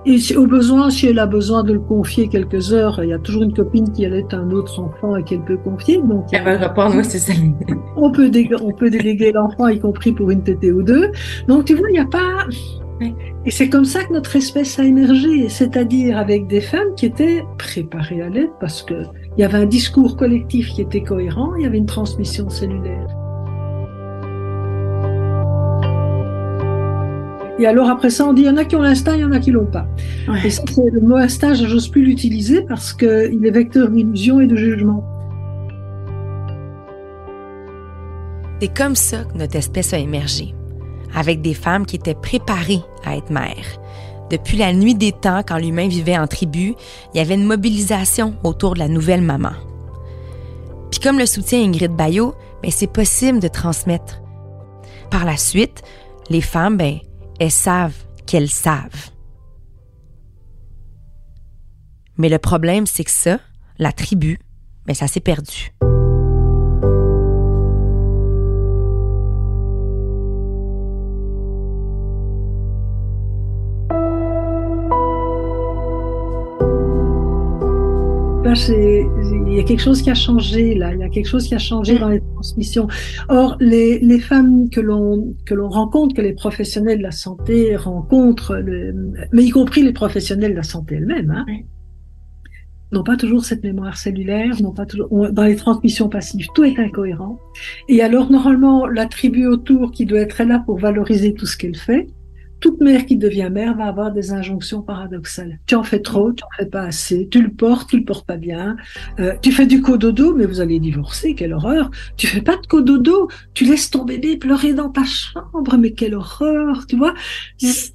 [0.06, 3.20] Et au besoin, si elle a besoin de le confier quelques heures, il y a
[3.20, 5.98] toujours une copine qui allait un autre enfant et qu'elle peut confier.
[5.98, 7.34] Donc, elle va répondre, c'est ça.
[7.98, 11.12] on peut, on peut déléguer l'enfant, y compris pour une tétée ou deux.
[11.48, 12.46] Donc, tu vois, il n'y a pas,
[13.00, 17.44] et c'est comme ça que notre espèce a émergé, c'est-à-dire avec des femmes qui étaient
[17.58, 19.04] préparées à l'aide parce que
[19.38, 23.08] il y avait un discours collectif qui était cohérent, il y avait une transmission cellulaire.
[27.60, 29.26] Et alors après ça, on dit il y en a qui ont l'instinct, il y
[29.26, 29.88] en a qui l'ont pas.
[30.44, 34.56] Et ça, le mot instinct, j'ose plus l'utiliser parce qu'il est vecteur d'illusion et de
[34.56, 35.04] jugement.
[38.60, 40.56] C'est comme ça que notre espèce a émergé
[41.14, 43.80] avec des femmes qui étaient préparées à être mères.
[44.30, 46.76] Depuis la nuit des temps, quand l'humain vivait en tribu,
[47.14, 49.54] il y avait une mobilisation autour de la nouvelle maman.
[50.92, 54.22] Puis comme le soutient Ingrid Bayot, ben c'est possible de transmettre.
[55.10, 55.84] Par la suite,
[56.30, 56.98] les femmes, ben,
[57.40, 59.12] elles savent qu'elles savent.
[62.18, 63.40] Mais le problème, c'est que ça,
[63.78, 64.40] la tribu,
[64.86, 65.72] ben, ça s'est perdu.
[78.56, 81.56] Il y a quelque chose qui a changé là, il y a quelque chose qui
[81.56, 82.00] a changé mm.
[82.00, 82.88] dans les transmissions.
[83.30, 87.76] Or, les, les femmes que l'on que l'on rencontre, que les professionnels de la santé
[87.76, 88.62] rencontrent,
[89.32, 91.46] mais y compris les professionnels de la santé elles-mêmes, hein,
[92.92, 96.80] n'ont pas toujours cette mémoire cellulaire, n'ont pas toujours dans les transmissions passives, tout est
[96.80, 97.40] incohérent.
[97.90, 101.76] Et alors normalement, la tribu autour qui doit être là pour valoriser tout ce qu'elle
[101.76, 102.08] fait,
[102.60, 105.60] toute mère qui devient mère va avoir des injonctions paradoxales.
[105.68, 108.26] Tu en fais trop, tu en fais pas assez, tu le portes, tu le portes
[108.26, 108.78] pas bien,
[109.20, 111.92] euh, tu fais du cododo, mais vous allez divorcer, quelle horreur.
[112.16, 116.16] Tu fais pas de cododo, tu laisses ton bébé pleurer dans ta chambre, mais quelle
[116.16, 117.14] horreur, tu vois.
[117.58, 117.94] C'est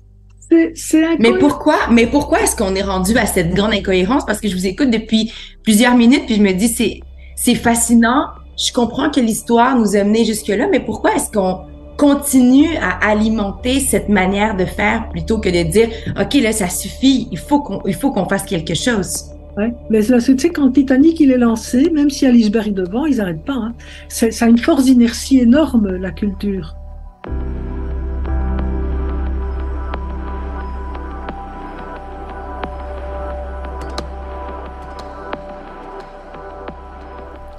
[1.18, 4.26] mais pourquoi, mais pourquoi est-ce qu'on est rendu à cette grande incohérence?
[4.26, 7.00] Parce que je vous écoute depuis plusieurs minutes, puis je me dis, c'est,
[7.36, 8.26] c'est fascinant.
[8.58, 11.60] Je comprends que l'histoire nous a menés jusque-là, mais pourquoi est-ce qu'on
[11.96, 17.28] continue à alimenter cette manière de faire plutôt que de dire ok là ça suffit
[17.30, 20.70] il faut qu'on il faut qu'on fasse quelque chose ouais mais là tu sais quand
[20.70, 23.74] Titanic il est lancé même si y a l'iceberg devant ils n'arrêtent pas hein.
[24.08, 26.76] ça a une force d'inertie énorme la culture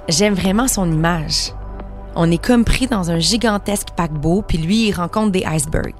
[0.06, 1.52] J'aime vraiment son image.
[2.16, 5.94] On est comme pris dans un gigantesque paquebot, puis lui, il rencontre des icebergs.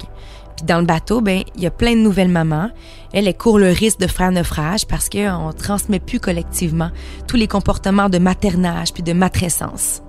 [0.57, 2.71] Puis dans le bateau, ben, il y a plein de nouvelles mamans.
[3.13, 6.91] Elle, elle court le risque de faire naufrage parce qu'on transmet plus collectivement
[7.27, 10.03] tous les comportements de maternage puis de matrescence.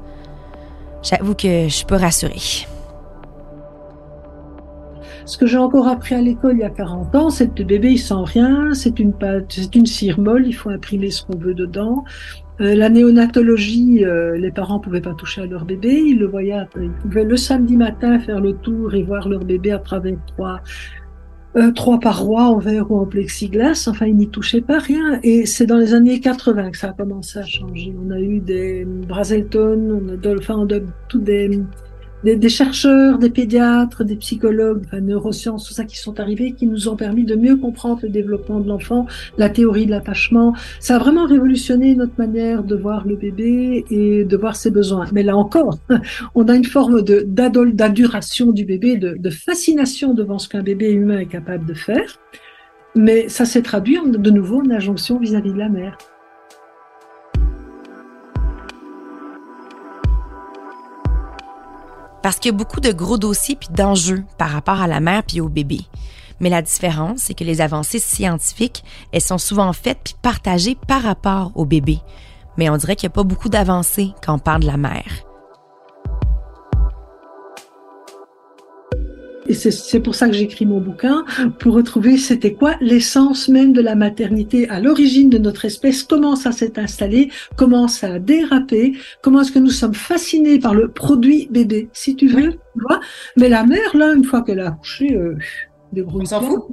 [1.02, 2.68] J'avoue que je suis pas rassurée.
[5.26, 7.66] Ce que j'ai encore appris à l'école il y a 40 ans, c'est que le
[7.66, 11.24] bébé, il sent rien, c'est une pâte, c'est une cire molle, il faut imprimer ce
[11.24, 12.04] qu'on veut dedans.
[12.62, 16.66] Euh, la néonatologie, euh, les parents pouvaient pas toucher à leur bébé, ils le voyaient,
[16.78, 20.62] ils pouvaient le samedi matin faire le tour et voir leur bébé à travers trois,
[21.58, 23.88] euh, trois parois en verre ou en plexiglas.
[23.90, 25.20] Enfin, ils n'y touchaient pas rien.
[25.22, 27.94] Et c'est dans les années 80 que ça a commencé à changer.
[28.02, 31.60] On a eu des Brazelton, on a, enfin, on a tous des
[32.34, 36.90] des, chercheurs, des pédiatres, des psychologues, enfin, neurosciences, tout ça qui sont arrivés, qui nous
[36.90, 39.06] ont permis de mieux comprendre le développement de l'enfant,
[39.38, 40.56] la théorie de l'attachement.
[40.80, 45.06] Ça a vraiment révolutionné notre manière de voir le bébé et de voir ses besoins.
[45.14, 45.78] Mais là encore,
[46.36, 51.28] on a une forme d'adoration du bébé, de fascination devant ce qu'un bébé humain est
[51.28, 52.20] capable de faire.
[52.96, 55.98] Mais ça s'est traduit de nouveau en injonction vis-à-vis de la mère.
[62.26, 65.22] Parce qu'il y a beaucoup de gros dossiers puis d'enjeux par rapport à la mère
[65.22, 65.82] puis au bébé.
[66.40, 71.04] Mais la différence, c'est que les avancées scientifiques, elles sont souvent faites puis partagées par
[71.04, 72.00] rapport au bébé.
[72.58, 75.35] Mais on dirait qu'il n'y a pas beaucoup d'avancées quand on parle de la mère.
[79.48, 81.24] Et c'est pour ça que j'écris mon bouquin,
[81.60, 86.36] pour retrouver c'était quoi l'essence même de la maternité à l'origine de notre espèce, comment
[86.36, 90.88] ça s'est installé, comment ça a dérapé, comment est-ce que nous sommes fascinés par le
[90.90, 93.00] produit bébé, si tu veux, tu vois.
[93.38, 95.38] Mais la mère, là, une fois qu'elle a accouché, euh,
[95.96, 96.64] On s'en fout.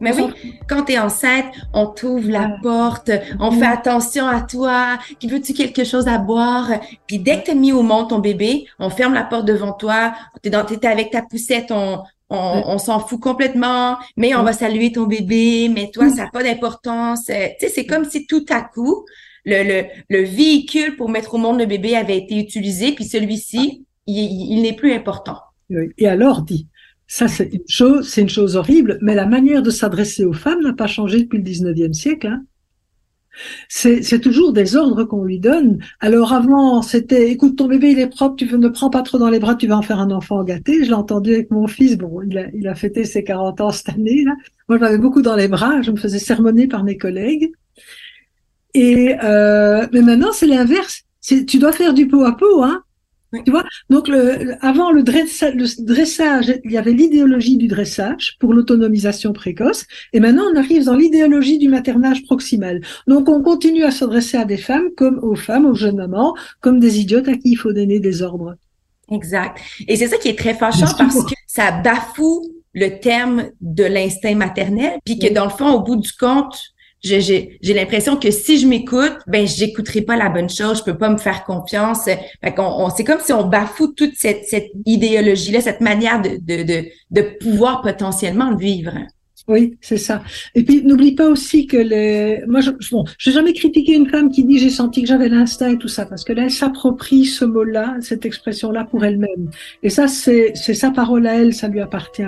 [0.00, 0.32] Mais oui,
[0.68, 3.10] quand tu es enceinte, on t'ouvre la porte,
[3.40, 6.70] on fait attention à toi, qui veux-tu quelque chose à boire?
[7.06, 10.12] Puis dès que tu mis au monde ton bébé, on ferme la porte devant toi,
[10.42, 15.04] tu es, avec ta poussette, on, on, s'en fout complètement, mais on va saluer ton
[15.04, 17.30] bébé, mais toi, ça n'a pas d'importance.
[17.30, 19.06] Euh, tu sais, c'est comme si tout à coup,
[19.44, 23.86] le, le, le, véhicule pour mettre au monde le bébé avait été utilisé, puis celui-ci,
[24.06, 25.38] il, n'est plus important.
[25.98, 26.66] Et alors, dit,
[27.06, 30.62] ça c'est une chose, c'est une chose horrible, mais la manière de s'adresser aux femmes
[30.62, 32.26] n'a pas changé depuis le 19e siècle.
[32.26, 32.44] Hein.
[33.68, 35.78] C'est toujours des ordres qu'on lui donne.
[36.00, 39.30] Alors avant, c'était écoute ton bébé il est propre, tu ne prends pas trop dans
[39.30, 40.84] les bras, tu vas en faire un enfant gâté.
[40.84, 41.96] Je l'ai entendu avec mon fils.
[41.96, 44.24] Bon, il a, il a fêté ses 40 ans cette année.
[44.24, 44.32] Là.
[44.68, 45.82] Moi, je l'avais beaucoup dans les bras.
[45.82, 47.52] Je me faisais sermonner par mes collègues.
[48.74, 51.02] Et euh, mais maintenant, c'est l'inverse.
[51.20, 52.82] Tu dois faire du pot à pot, hein.
[53.44, 58.54] Tu vois Donc, le, avant le, le, dressage, il y avait l'idéologie du dressage pour
[58.54, 62.80] l'autonomisation précoce, et maintenant on arrive dans l'idéologie du maternage proximal.
[63.06, 66.80] Donc, on continue à s'adresser à des femmes comme aux femmes, aux jeunes mamans, comme
[66.80, 68.56] des idiotes à qui il faut donner des ordres.
[69.10, 69.58] Exact.
[69.86, 72.42] Et c'est ça qui est très fâchant parce que ça bafoue
[72.74, 76.56] le terme de l'instinct maternel, puis que dans le fond, au bout du compte,
[77.02, 81.08] j'ai l'impression que si je m'écoute, ben j'écouterai pas la bonne chose, je peux pas
[81.08, 82.04] me faire confiance.
[82.04, 86.38] Fait on, c'est comme si on bafoue toute cette, cette idéologie-là, cette manière de,
[87.10, 88.92] de pouvoir potentiellement vivre.
[89.48, 90.22] Oui, c'est ça.
[90.54, 92.42] Et puis n'oublie pas aussi que les.
[92.46, 95.70] Moi, je, bon, j'ai jamais critiqué une femme qui dit j'ai senti que j'avais l'instinct
[95.70, 99.50] et tout ça, parce que là, elle s'approprie ce mot-là, cette expression-là pour elle-même.
[99.82, 102.22] Et ça, c'est c'est sa parole à elle, ça lui appartient.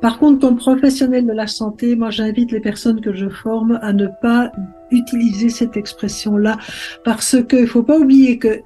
[0.00, 3.92] Par contre, comme professionnel de la santé, moi, j'invite les personnes que je forme à
[3.92, 4.50] ne pas
[4.90, 6.58] utiliser cette expression-là
[7.04, 8.60] parce que il faut pas oublier que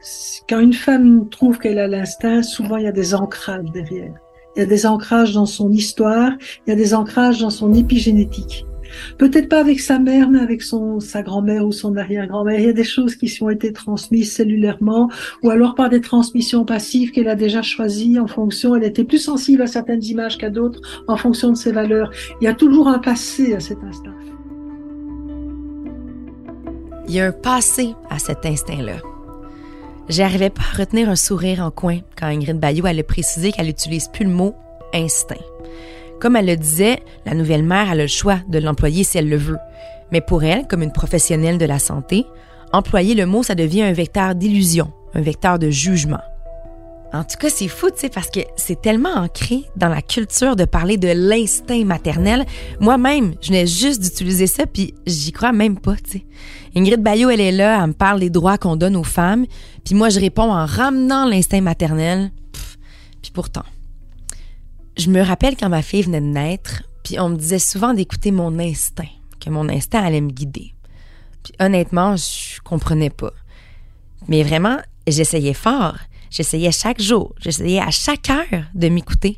[0.48, 4.14] quand une femme trouve qu'elle a l'instinct, souvent il y a des ancrages derrière.
[4.56, 6.32] Il y a des ancrages dans son histoire,
[6.66, 8.66] il y a des ancrages dans son épigénétique.
[9.18, 12.58] Peut-être pas avec sa mère, mais avec son, sa grand-mère ou son arrière-grand-mère.
[12.58, 15.08] Il y a des choses qui ont été transmises cellulairement
[15.42, 18.74] ou alors par des transmissions passives qu'elle a déjà choisies en fonction.
[18.74, 22.10] Elle était plus sensible à certaines images qu'à d'autres en fonction de ses valeurs.
[22.40, 24.10] Il y a toujours un passé à cet instant.
[27.06, 28.96] Il y a un passé à cet instinct-là.
[30.10, 34.08] J'arrivais pas à retenir un sourire en coin quand Ingrid Bayou allait préciser qu'elle n'utilise
[34.08, 34.56] plus le mot
[34.92, 35.36] instinct.
[36.18, 39.36] Comme elle le disait, la nouvelle mère a le choix de l'employer si elle le
[39.36, 39.58] veut.
[40.10, 42.26] Mais pour elle, comme une professionnelle de la santé,
[42.72, 46.20] employer le mot, ça devient un vecteur d'illusion, un vecteur de jugement.
[47.12, 50.54] En tout cas, c'est fou, tu sais, parce que c'est tellement ancré dans la culture
[50.54, 52.46] de parler de l'instinct maternel.
[52.78, 56.26] Moi-même, je venais juste d'utiliser ça, puis j'y crois même pas, tu sais.
[56.76, 59.46] Ingrid Bayot, elle est là, elle me parle des droits qu'on donne aux femmes,
[59.84, 62.30] puis moi, je réponds en ramenant l'instinct maternel.
[63.22, 63.64] puis pourtant,
[64.96, 68.30] je me rappelle quand ma fille venait de naître, puis on me disait souvent d'écouter
[68.30, 69.08] mon instinct,
[69.40, 70.74] que mon instinct allait me guider.
[71.42, 73.32] Puis honnêtement, je comprenais pas.
[74.28, 75.96] Mais vraiment, j'essayais fort.
[76.30, 79.36] J'essayais chaque jour, j'essayais à chaque heure de m'écouter.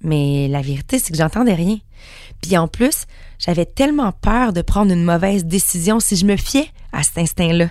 [0.00, 1.78] Mais la vérité, c'est que j'entendais rien.
[2.40, 3.06] Puis en plus,
[3.38, 7.68] j'avais tellement peur de prendre une mauvaise décision si je me fiais à cet instinct-là.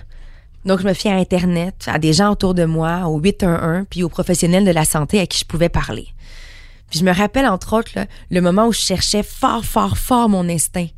[0.64, 4.02] Donc, je me fiais à Internet, à des gens autour de moi, au 811, puis
[4.02, 6.08] aux professionnels de la santé à qui je pouvais parler.
[6.90, 7.98] Puis je me rappelle, entre autres,
[8.30, 10.88] le moment où je cherchais fort, fort, fort mon instinct.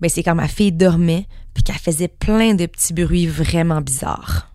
[0.00, 4.52] Ben, c'est quand ma fille dormait, puis qu'elle faisait plein de petits bruits vraiment bizarres.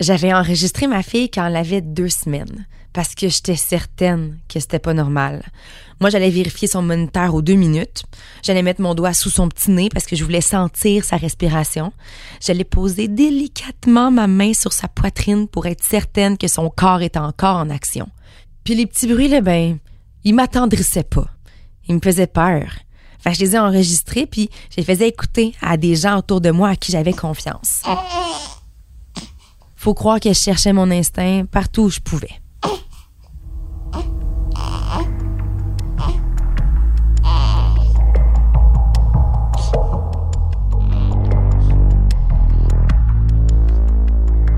[0.00, 4.78] J'avais enregistré ma fille quand elle avait deux semaines parce que j'étais certaine que c'était
[4.78, 5.42] pas normal.
[6.00, 8.04] Moi, j'allais vérifier son moniteur aux deux minutes.
[8.42, 11.92] J'allais mettre mon doigt sous son petit nez parce que je voulais sentir sa respiration.
[12.40, 17.18] J'allais poser délicatement ma main sur sa poitrine pour être certaine que son corps était
[17.18, 18.08] encore en action.
[18.62, 19.78] Puis les petits bruits, là, ben,
[20.22, 21.28] ils m'attendrissaient pas.
[21.88, 22.64] Ils me faisaient peur.
[23.24, 26.50] Que je les ai enregistrés, puis je les faisais écouter à des gens autour de
[26.50, 27.82] moi à qui j'avais confiance.
[29.84, 32.30] Faut croire que je cherchais mon instinct partout où je pouvais.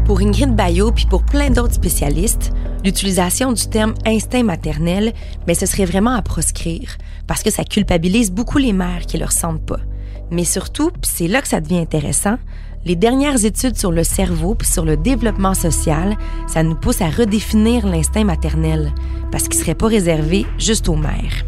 [0.05, 2.53] Pour Ingrid Bayot puis pour plein d'autres spécialistes,
[2.85, 5.13] l'utilisation du terme instinct maternel,
[5.49, 9.25] mais ce serait vraiment à proscrire parce que ça culpabilise beaucoup les mères qui le
[9.25, 9.81] ressentent pas.
[10.31, 12.37] Mais surtout, c'est là que ça devient intéressant,
[12.87, 17.11] les dernières études sur le cerveau puis sur le développement social, ça nous pousse à
[17.11, 18.95] redéfinir l'instinct maternel
[19.33, 21.45] parce qu'il serait pas réservé juste aux mères.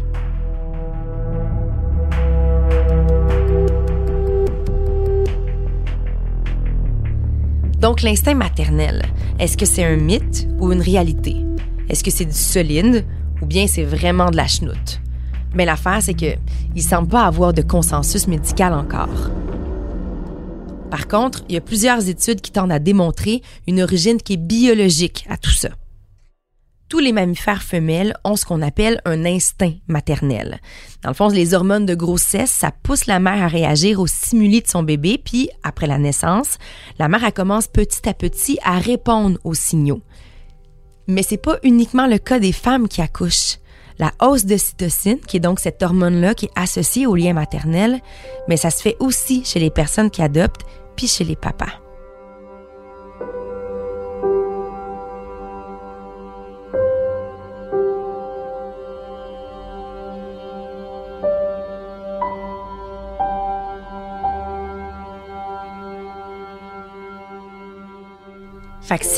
[7.79, 9.05] Donc l'instinct maternel,
[9.39, 11.37] est-ce que c'est un mythe ou une réalité?
[11.87, 13.05] Est-ce que c'est du solide
[13.41, 14.99] ou bien c'est vraiment de la chenoute?
[15.55, 16.35] Mais l'affaire, c'est que
[16.75, 19.31] il semble pas avoir de consensus médical encore.
[20.89, 24.37] Par contre, il y a plusieurs études qui tendent à démontrer une origine qui est
[24.37, 25.69] biologique à tout ça.
[26.89, 30.59] Tous les mammifères femelles ont ce qu'on appelle un instinct maternel.
[31.03, 34.61] Dans le fond, les hormones de grossesse, ça pousse la mère à réagir au stimuli
[34.63, 36.57] de son bébé, puis après la naissance,
[36.97, 40.01] la mère commence petit à petit à répondre aux signaux.
[41.05, 43.59] Mais c'est pas uniquement le cas des femmes qui accouchent.
[43.99, 47.99] La hausse de cytocine, qui est donc cette hormone-là qui est associée au lien maternel,
[48.47, 50.65] mais ça se fait aussi chez les personnes qui adoptent,
[51.07, 51.79] chez les papas.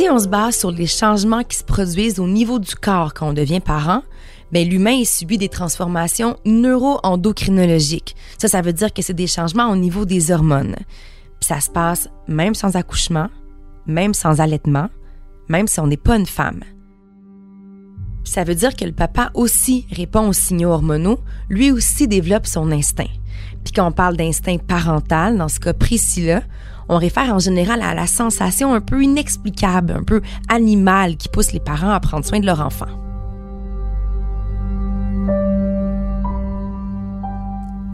[0.02, 3.30] Si on se base sur les changements qui se produisent au niveau du corps quand
[3.30, 4.02] on devient parent,
[4.52, 8.16] ben l'humain subit des transformations neuro-endocrinologiques.
[8.40, 10.76] Ça, ça veut dire que c'est des changements au niveau des hormones.
[11.52, 13.28] Ça se passe même sans accouchement,
[13.86, 14.88] même sans allaitement,
[15.50, 16.62] même si on n'est pas une femme.
[18.24, 22.72] Ça veut dire que le papa aussi répond aux signaux hormonaux, lui aussi développe son
[22.72, 23.12] instinct.
[23.66, 26.42] Puis quand on parle d'instinct parental, dans ce cas précis-là,
[26.88, 31.52] on réfère en général à la sensation un peu inexplicable, un peu animale qui pousse
[31.52, 33.11] les parents à prendre soin de leur enfant.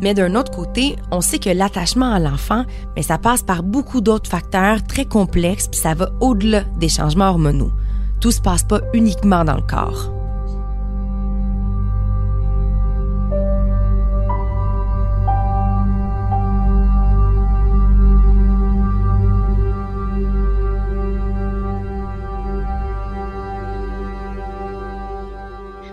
[0.02, 4.02] Mais d'un autre côté, on sait que l'attachement à l'enfant, mais ça passe par beaucoup
[4.02, 7.72] d'autres facteurs très complexes, puis ça va au-delà des changements hormonaux.
[8.22, 10.14] Tout se passe pas uniquement dans le corps.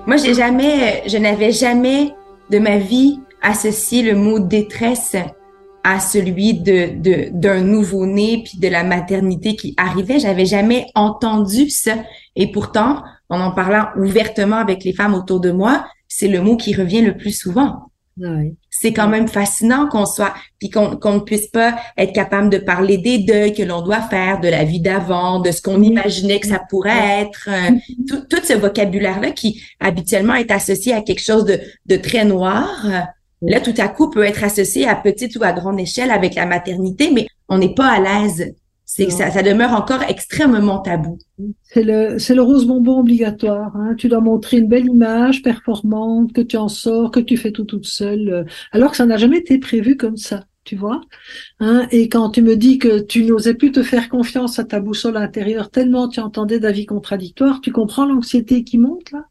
[0.07, 2.15] Moi, j'ai jamais, je n'avais jamais
[2.51, 5.15] de ma vie associé le mot détresse
[5.85, 10.19] à celui de d'un nouveau-né puis de la maternité qui arrivait.
[10.19, 11.95] J'avais jamais entendu ça.
[12.35, 16.57] Et pourtant, en en parlant ouvertement avec les femmes autour de moi, c'est le mot
[16.57, 17.91] qui revient le plus souvent.
[18.71, 22.97] C'est quand même fascinant qu'on soit, puis qu'on ne puisse pas être capable de parler
[22.97, 26.47] des deuils que l'on doit faire, de la vie d'avant, de ce qu'on imaginait que
[26.47, 27.73] ça pourrait être, euh,
[28.09, 32.87] tout, tout ce vocabulaire-là qui habituellement est associé à quelque chose de, de très noir.
[33.47, 36.47] Là, tout à coup, peut être associé à petite ou à grande échelle avec la
[36.47, 38.55] maternité, mais on n'est pas à l'aise.
[38.87, 41.19] C'est ça, ça demeure encore extrêmement tabou.
[41.63, 43.75] C'est le, c'est le rose bonbon obligatoire.
[43.77, 43.95] Hein.
[43.97, 47.65] Tu dois montrer une belle image performante, que tu en sors, que tu fais tout
[47.65, 50.45] toute seule, euh, alors que ça n'a jamais été prévu comme ça.
[50.65, 51.03] Tu vois,
[51.61, 51.87] hein.
[51.91, 55.19] Et quand tu me dis que tu n'osais plus te faire confiance à ta boussole
[55.19, 59.27] intérieure tellement tu entendais d'avis contradictoires, tu comprends l'anxiété qui monte là?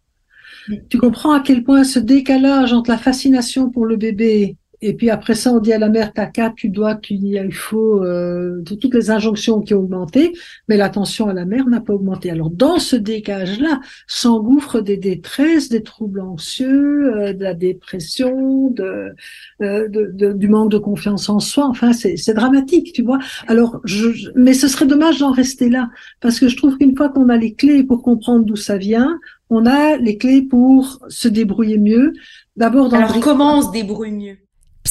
[0.89, 5.09] Tu comprends à quel point ce décalage entre la fascination pour le bébé et puis
[5.09, 8.61] après ça, on dit à la mère, t'as quatre, tu dois, tu il faut, euh,
[8.65, 10.33] toutes les injonctions qui ont augmenté,
[10.67, 12.29] mais l'attention à la mère n'a pas augmenté.
[12.29, 19.13] Alors dans ce décalage-là, s'engouffrent des détresses, des troubles anxieux, euh, de la dépression, de,
[19.61, 21.65] euh, de, de, du manque de confiance en soi.
[21.65, 23.19] Enfin, c'est dramatique, tu vois.
[23.47, 27.09] Alors, je, mais ce serait dommage d'en rester là, parce que je trouve qu'une fois
[27.09, 29.17] qu'on a les clés pour comprendre d'où ça vient,
[29.49, 32.13] on a les clés pour se débrouiller mieux.
[32.55, 34.37] D'abord, dans Alors, comment on se débrouille mieux?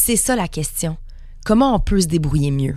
[0.05, 0.96] C'est ça la question.
[1.44, 2.74] Comment on peut se débrouiller mieux?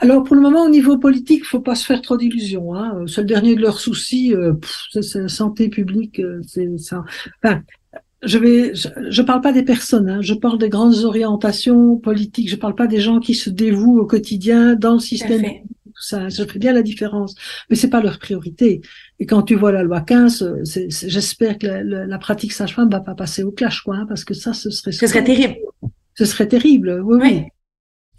[0.00, 2.74] Alors pour le moment au niveau politique, il faut pas se faire trop d'illusions.
[2.74, 3.04] Hein.
[3.06, 4.32] C'est le dernier de leurs soucis.
[4.32, 4.54] Euh,
[4.90, 6.20] c'est la santé publique.
[6.20, 7.04] Euh, c'est ça.
[7.42, 7.60] Enfin,
[8.22, 10.08] je vais, je, parle pas des personnes.
[10.08, 10.22] Hein.
[10.22, 12.48] Je parle des grandes orientations politiques.
[12.48, 15.42] Je parle pas des gens qui se dévouent au quotidien dans le système.
[16.00, 17.34] ça, ça ferait bien la différence.
[17.68, 18.80] Mais c'est pas leur priorité.
[19.20, 23.14] Et quand tu vois la loi 15, j'espère que la, la, pratique sage-femme va pas
[23.14, 24.92] passer au clash, quoi, hein, parce que ça, ce serait...
[24.92, 25.56] Ce serait terrible.
[26.16, 27.44] Ce serait terrible, oui, oui.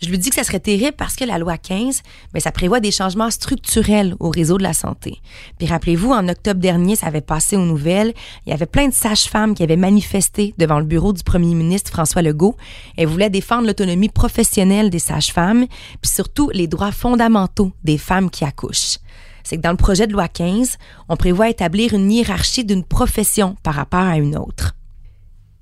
[0.02, 2.52] Je lui dis que ça serait terrible parce que la loi 15, mais ben, ça
[2.52, 5.22] prévoit des changements structurels au réseau de la santé.
[5.58, 8.14] Puis rappelez-vous, en octobre dernier, ça avait passé aux nouvelles.
[8.46, 11.92] Il y avait plein de sages-femmes qui avaient manifesté devant le bureau du premier ministre
[11.92, 12.58] François Legault.
[12.98, 15.66] Elles voulaient défendre l'autonomie professionnelle des sages-femmes,
[16.02, 18.98] puis surtout les droits fondamentaux des femmes qui accouchent.
[19.44, 20.78] C'est que dans le projet de loi 15,
[21.08, 24.75] on prévoit établir une hiérarchie d'une profession par rapport à une autre.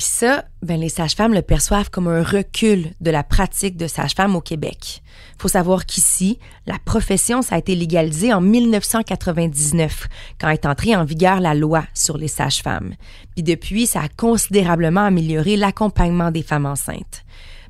[0.04, 4.36] Puis ça, ben les sages-femmes le perçoivent comme un recul de la pratique de sage-femme
[4.36, 5.02] au Québec.
[5.38, 10.10] Faut savoir qu'ici, la profession ça a été légalisée en 1999
[10.42, 12.96] quand est entrée en vigueur la loi sur les sages-femmes.
[13.34, 17.24] Puis depuis, ça a considérablement amélioré l'accompagnement des femmes enceintes.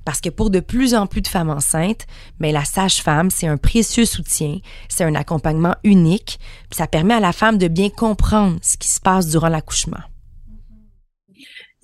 [0.03, 2.07] Parce que pour de plus en plus de femmes enceintes,
[2.39, 4.57] ben la sage-femme, c'est un précieux soutien,
[4.89, 6.39] c'est un accompagnement unique,
[6.71, 10.01] puis ça permet à la femme de bien comprendre ce qui se passe durant l'accouchement.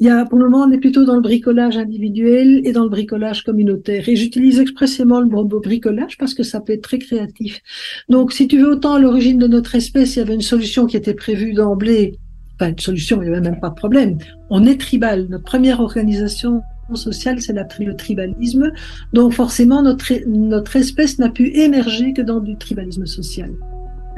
[0.01, 2.83] Il y a, pour le moment, on est plutôt dans le bricolage individuel et dans
[2.83, 4.07] le bricolage communautaire.
[4.07, 7.61] Et j'utilise expressément le mot bricolage parce que ça peut être très créatif.
[8.07, 10.85] Donc, si tu veux, autant à l'origine de notre espèce, il y avait une solution
[10.85, 12.17] qui était prévue d'emblée.
[12.55, 14.17] Enfin, une solution, il n'y avait même pas de problème.
[14.49, 15.27] On est tribal.
[15.29, 16.61] Notre première organisation
[16.93, 18.71] sociale, c'est le tribalisme.
[19.11, 23.51] Donc, forcément, notre, notre espèce n'a pu émerger que dans du tribalisme social.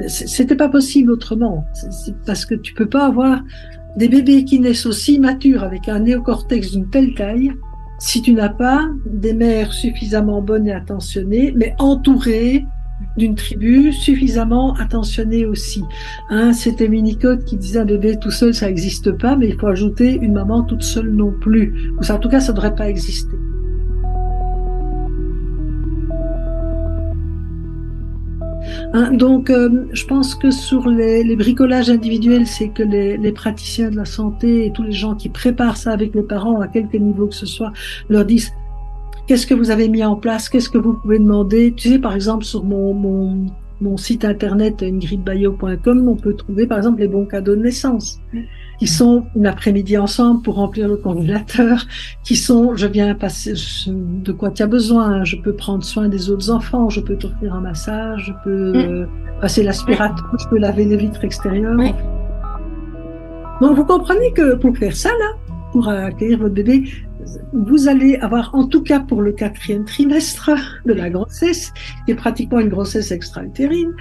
[0.06, 1.64] C'était pas possible autrement.
[1.74, 3.42] C'est parce que tu peux pas avoir
[3.96, 7.52] des bébés qui naissent aussi matures avec un néocortex d'une telle taille,
[7.98, 12.66] si tu n'as pas des mères suffisamment bonnes et attentionnées, mais entourées
[13.16, 15.82] d'une tribu suffisamment attentionnée aussi.
[16.30, 19.66] Hein, C'était Minicode qui disait un bébé tout seul, ça n'existe pas, mais il faut
[19.66, 21.92] ajouter une maman toute seule non plus.
[21.98, 23.36] Ou en tout cas, ça ne devrait pas exister.
[28.94, 33.90] Hein, donc, euh, je pense que sur les, bricolages individuels, c'est que les, les, praticiens
[33.90, 36.96] de la santé et tous les gens qui préparent ça avec les parents, à quelque
[36.96, 37.72] niveau que ce soit,
[38.08, 38.52] leur disent
[39.26, 41.72] qu'est-ce que vous avez mis en place, qu'est-ce que vous pouvez demander?
[41.76, 43.46] Tu sais, par exemple, sur mon, mon,
[43.80, 48.20] mon site internet ingridbayo.com, on peut trouver, par exemple, les bons cadeaux de naissance
[48.82, 51.86] qui sont une après-midi ensemble pour remplir le congélateur,
[52.24, 53.54] qui sont je viens passer
[53.86, 57.54] de quoi tu as besoin, je peux prendre soin des autres enfants, je peux t'offrir
[57.54, 58.76] un massage, je peux mm.
[58.76, 59.06] euh,
[59.40, 61.76] passer l'aspirateur, je peux laver les vitres extérieures.
[63.60, 66.82] Donc vous comprenez que pour faire ça là, pour accueillir votre bébé,
[67.52, 70.50] vous allez avoir, en tout cas pour le quatrième trimestre
[70.86, 71.72] de la grossesse,
[72.04, 73.92] qui est pratiquement une grossesse extra-utérine,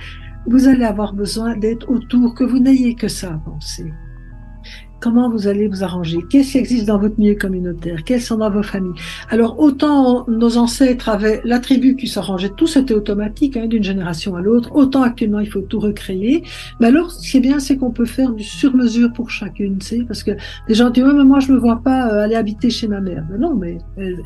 [0.47, 3.93] vous allez avoir besoin d'être autour, que vous n'ayez que ça à penser
[5.01, 6.19] comment vous allez vous arranger?
[6.29, 8.03] Qu'est-ce qui existe dans votre milieu communautaire?
[8.05, 8.93] Quelles sont dans vos familles?
[9.29, 14.35] Alors, autant nos ancêtres avaient la tribu qui s'arrangeait, tout c'était automatique hein, d'une génération
[14.35, 16.43] à l'autre, autant actuellement il faut tout recréer.
[16.79, 20.03] Mais alors, ce qui est bien, c'est qu'on peut faire du sur-mesure pour chacune, sais,
[20.07, 20.31] parce que
[20.67, 23.01] les gens disent, ouais, mais moi je me vois pas euh, aller habiter chez ma
[23.01, 23.25] mère.
[23.31, 23.79] Mais non, mais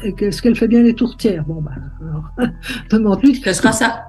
[0.03, 1.45] est-ce qu'elle fait bien les tourtières?
[1.47, 1.71] Bon, ben,
[2.01, 2.49] alors,
[2.91, 3.35] demande-lui.
[3.35, 4.05] Ce sera ça.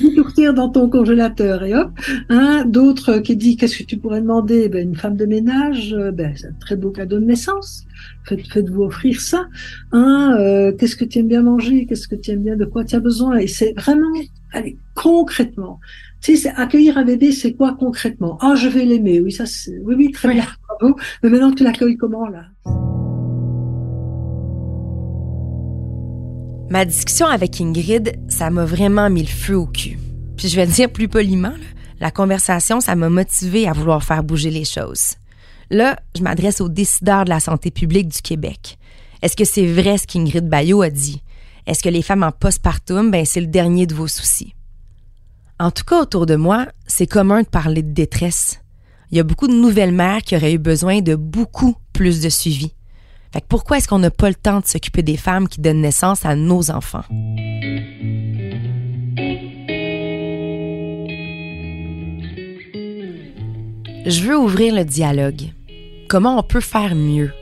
[0.00, 1.90] Une tourtière dans ton congélateur et hop.
[2.28, 4.68] Hein, D'autres qui disent, qu'est-ce que tu pourrais demander?
[4.68, 7.84] Ben, Une femme de ménage euh, ben, c'est un très beau cadeau de naissance.
[8.24, 9.46] Faites, faites-vous offrir ça.
[9.92, 11.86] Hein, euh, qu'est-ce que tu aimes bien manger?
[11.86, 12.56] Qu'est-ce que tu aimes bien?
[12.56, 13.38] De quoi tu as besoin?
[13.38, 14.10] Et c'est vraiment,
[14.52, 15.80] allez, concrètement.
[16.20, 18.38] Tu sais, accueillir un bébé, c'est quoi concrètement?
[18.40, 19.20] Ah, je vais l'aimer.
[19.20, 20.96] Oui, ça, c'est, oui, oui, très bien, bravo.
[21.22, 22.46] Mais maintenant, tu l'accueilles comment là?
[26.68, 29.98] Ma discussion avec Ingrid, ça m'a vraiment mis le feu au cul.
[30.36, 31.54] Puis je vais dire plus poliment,
[32.00, 35.14] la conversation, ça m'a motivé à vouloir faire bouger les choses.
[35.70, 38.78] Là, je m'adresse aux décideurs de la santé publique du Québec.
[39.22, 41.22] Est-ce que c'est vrai ce qu'Ingrid Bayot a dit?
[41.66, 44.54] Est-ce que les femmes en postpartum, ben, c'est le dernier de vos soucis?
[45.58, 48.60] En tout cas, autour de moi, c'est commun de parler de détresse.
[49.10, 52.28] Il y a beaucoup de nouvelles mères qui auraient eu besoin de beaucoup plus de
[52.28, 52.72] suivi.
[53.32, 55.80] Fait que pourquoi est-ce qu'on n'a pas le temps de s'occuper des femmes qui donnent
[55.80, 57.04] naissance à nos enfants?
[64.08, 65.50] Je veux ouvrir le dialogue.
[66.08, 67.32] Comment on peut faire mieux?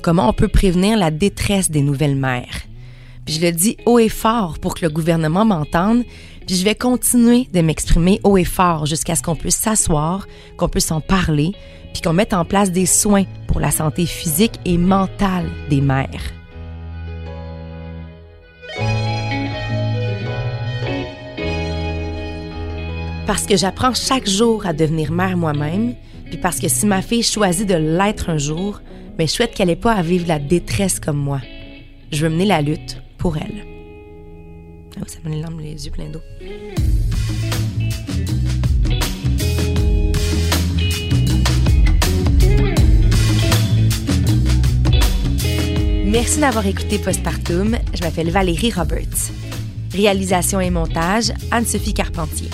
[0.00, 2.62] Comment on peut prévenir la détresse des nouvelles mères?
[3.26, 6.04] Puis je le dis haut et fort pour que le gouvernement m'entende,
[6.46, 10.70] puis je vais continuer de m'exprimer haut et fort jusqu'à ce qu'on puisse s'asseoir, qu'on
[10.70, 11.52] puisse en parler,
[11.92, 16.32] puis qu'on mette en place des soins pour la santé physique et mentale des mères.
[23.26, 25.94] Parce que j'apprends chaque jour à devenir mère moi-même,
[26.26, 28.80] puis parce que si ma fille choisit de l'être un jour,
[29.18, 31.40] mais ben, je souhaite qu'elle n'ait pas à vivre la détresse comme moi.
[32.12, 33.64] Je veux mener la lutte pour elle.
[35.00, 36.20] Oh, ça me les les yeux pleins d'eau.
[46.06, 47.76] Merci d'avoir écouté Postpartum.
[47.92, 49.32] Je m'appelle Valérie Roberts.
[49.92, 52.48] Réalisation et montage, Anne-Sophie Carpentier.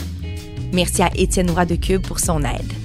[0.73, 2.82] Merci à Étienne Roy de Cube pour son aide.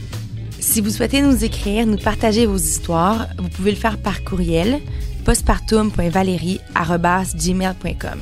[0.70, 4.82] Si vous souhaitez nous écrire, nous partager vos histoires, vous pouvez le faire par courriel
[5.24, 8.20] postpartum.valérie.gmail.com.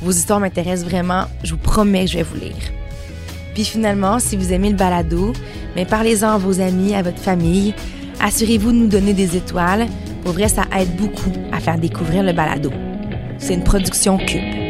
[0.00, 2.54] Vos histoires m'intéressent vraiment, je vous promets que je vais vous lire.
[3.54, 5.32] Puis finalement, si vous aimez le balado,
[5.74, 7.74] mais parlez-en à vos amis, à votre famille.
[8.20, 9.88] Assurez-vous de nous donner des étoiles.
[10.22, 12.70] Pour vrai, ça aide beaucoup à faire découvrir le balado.
[13.38, 14.61] C'est une production Cube.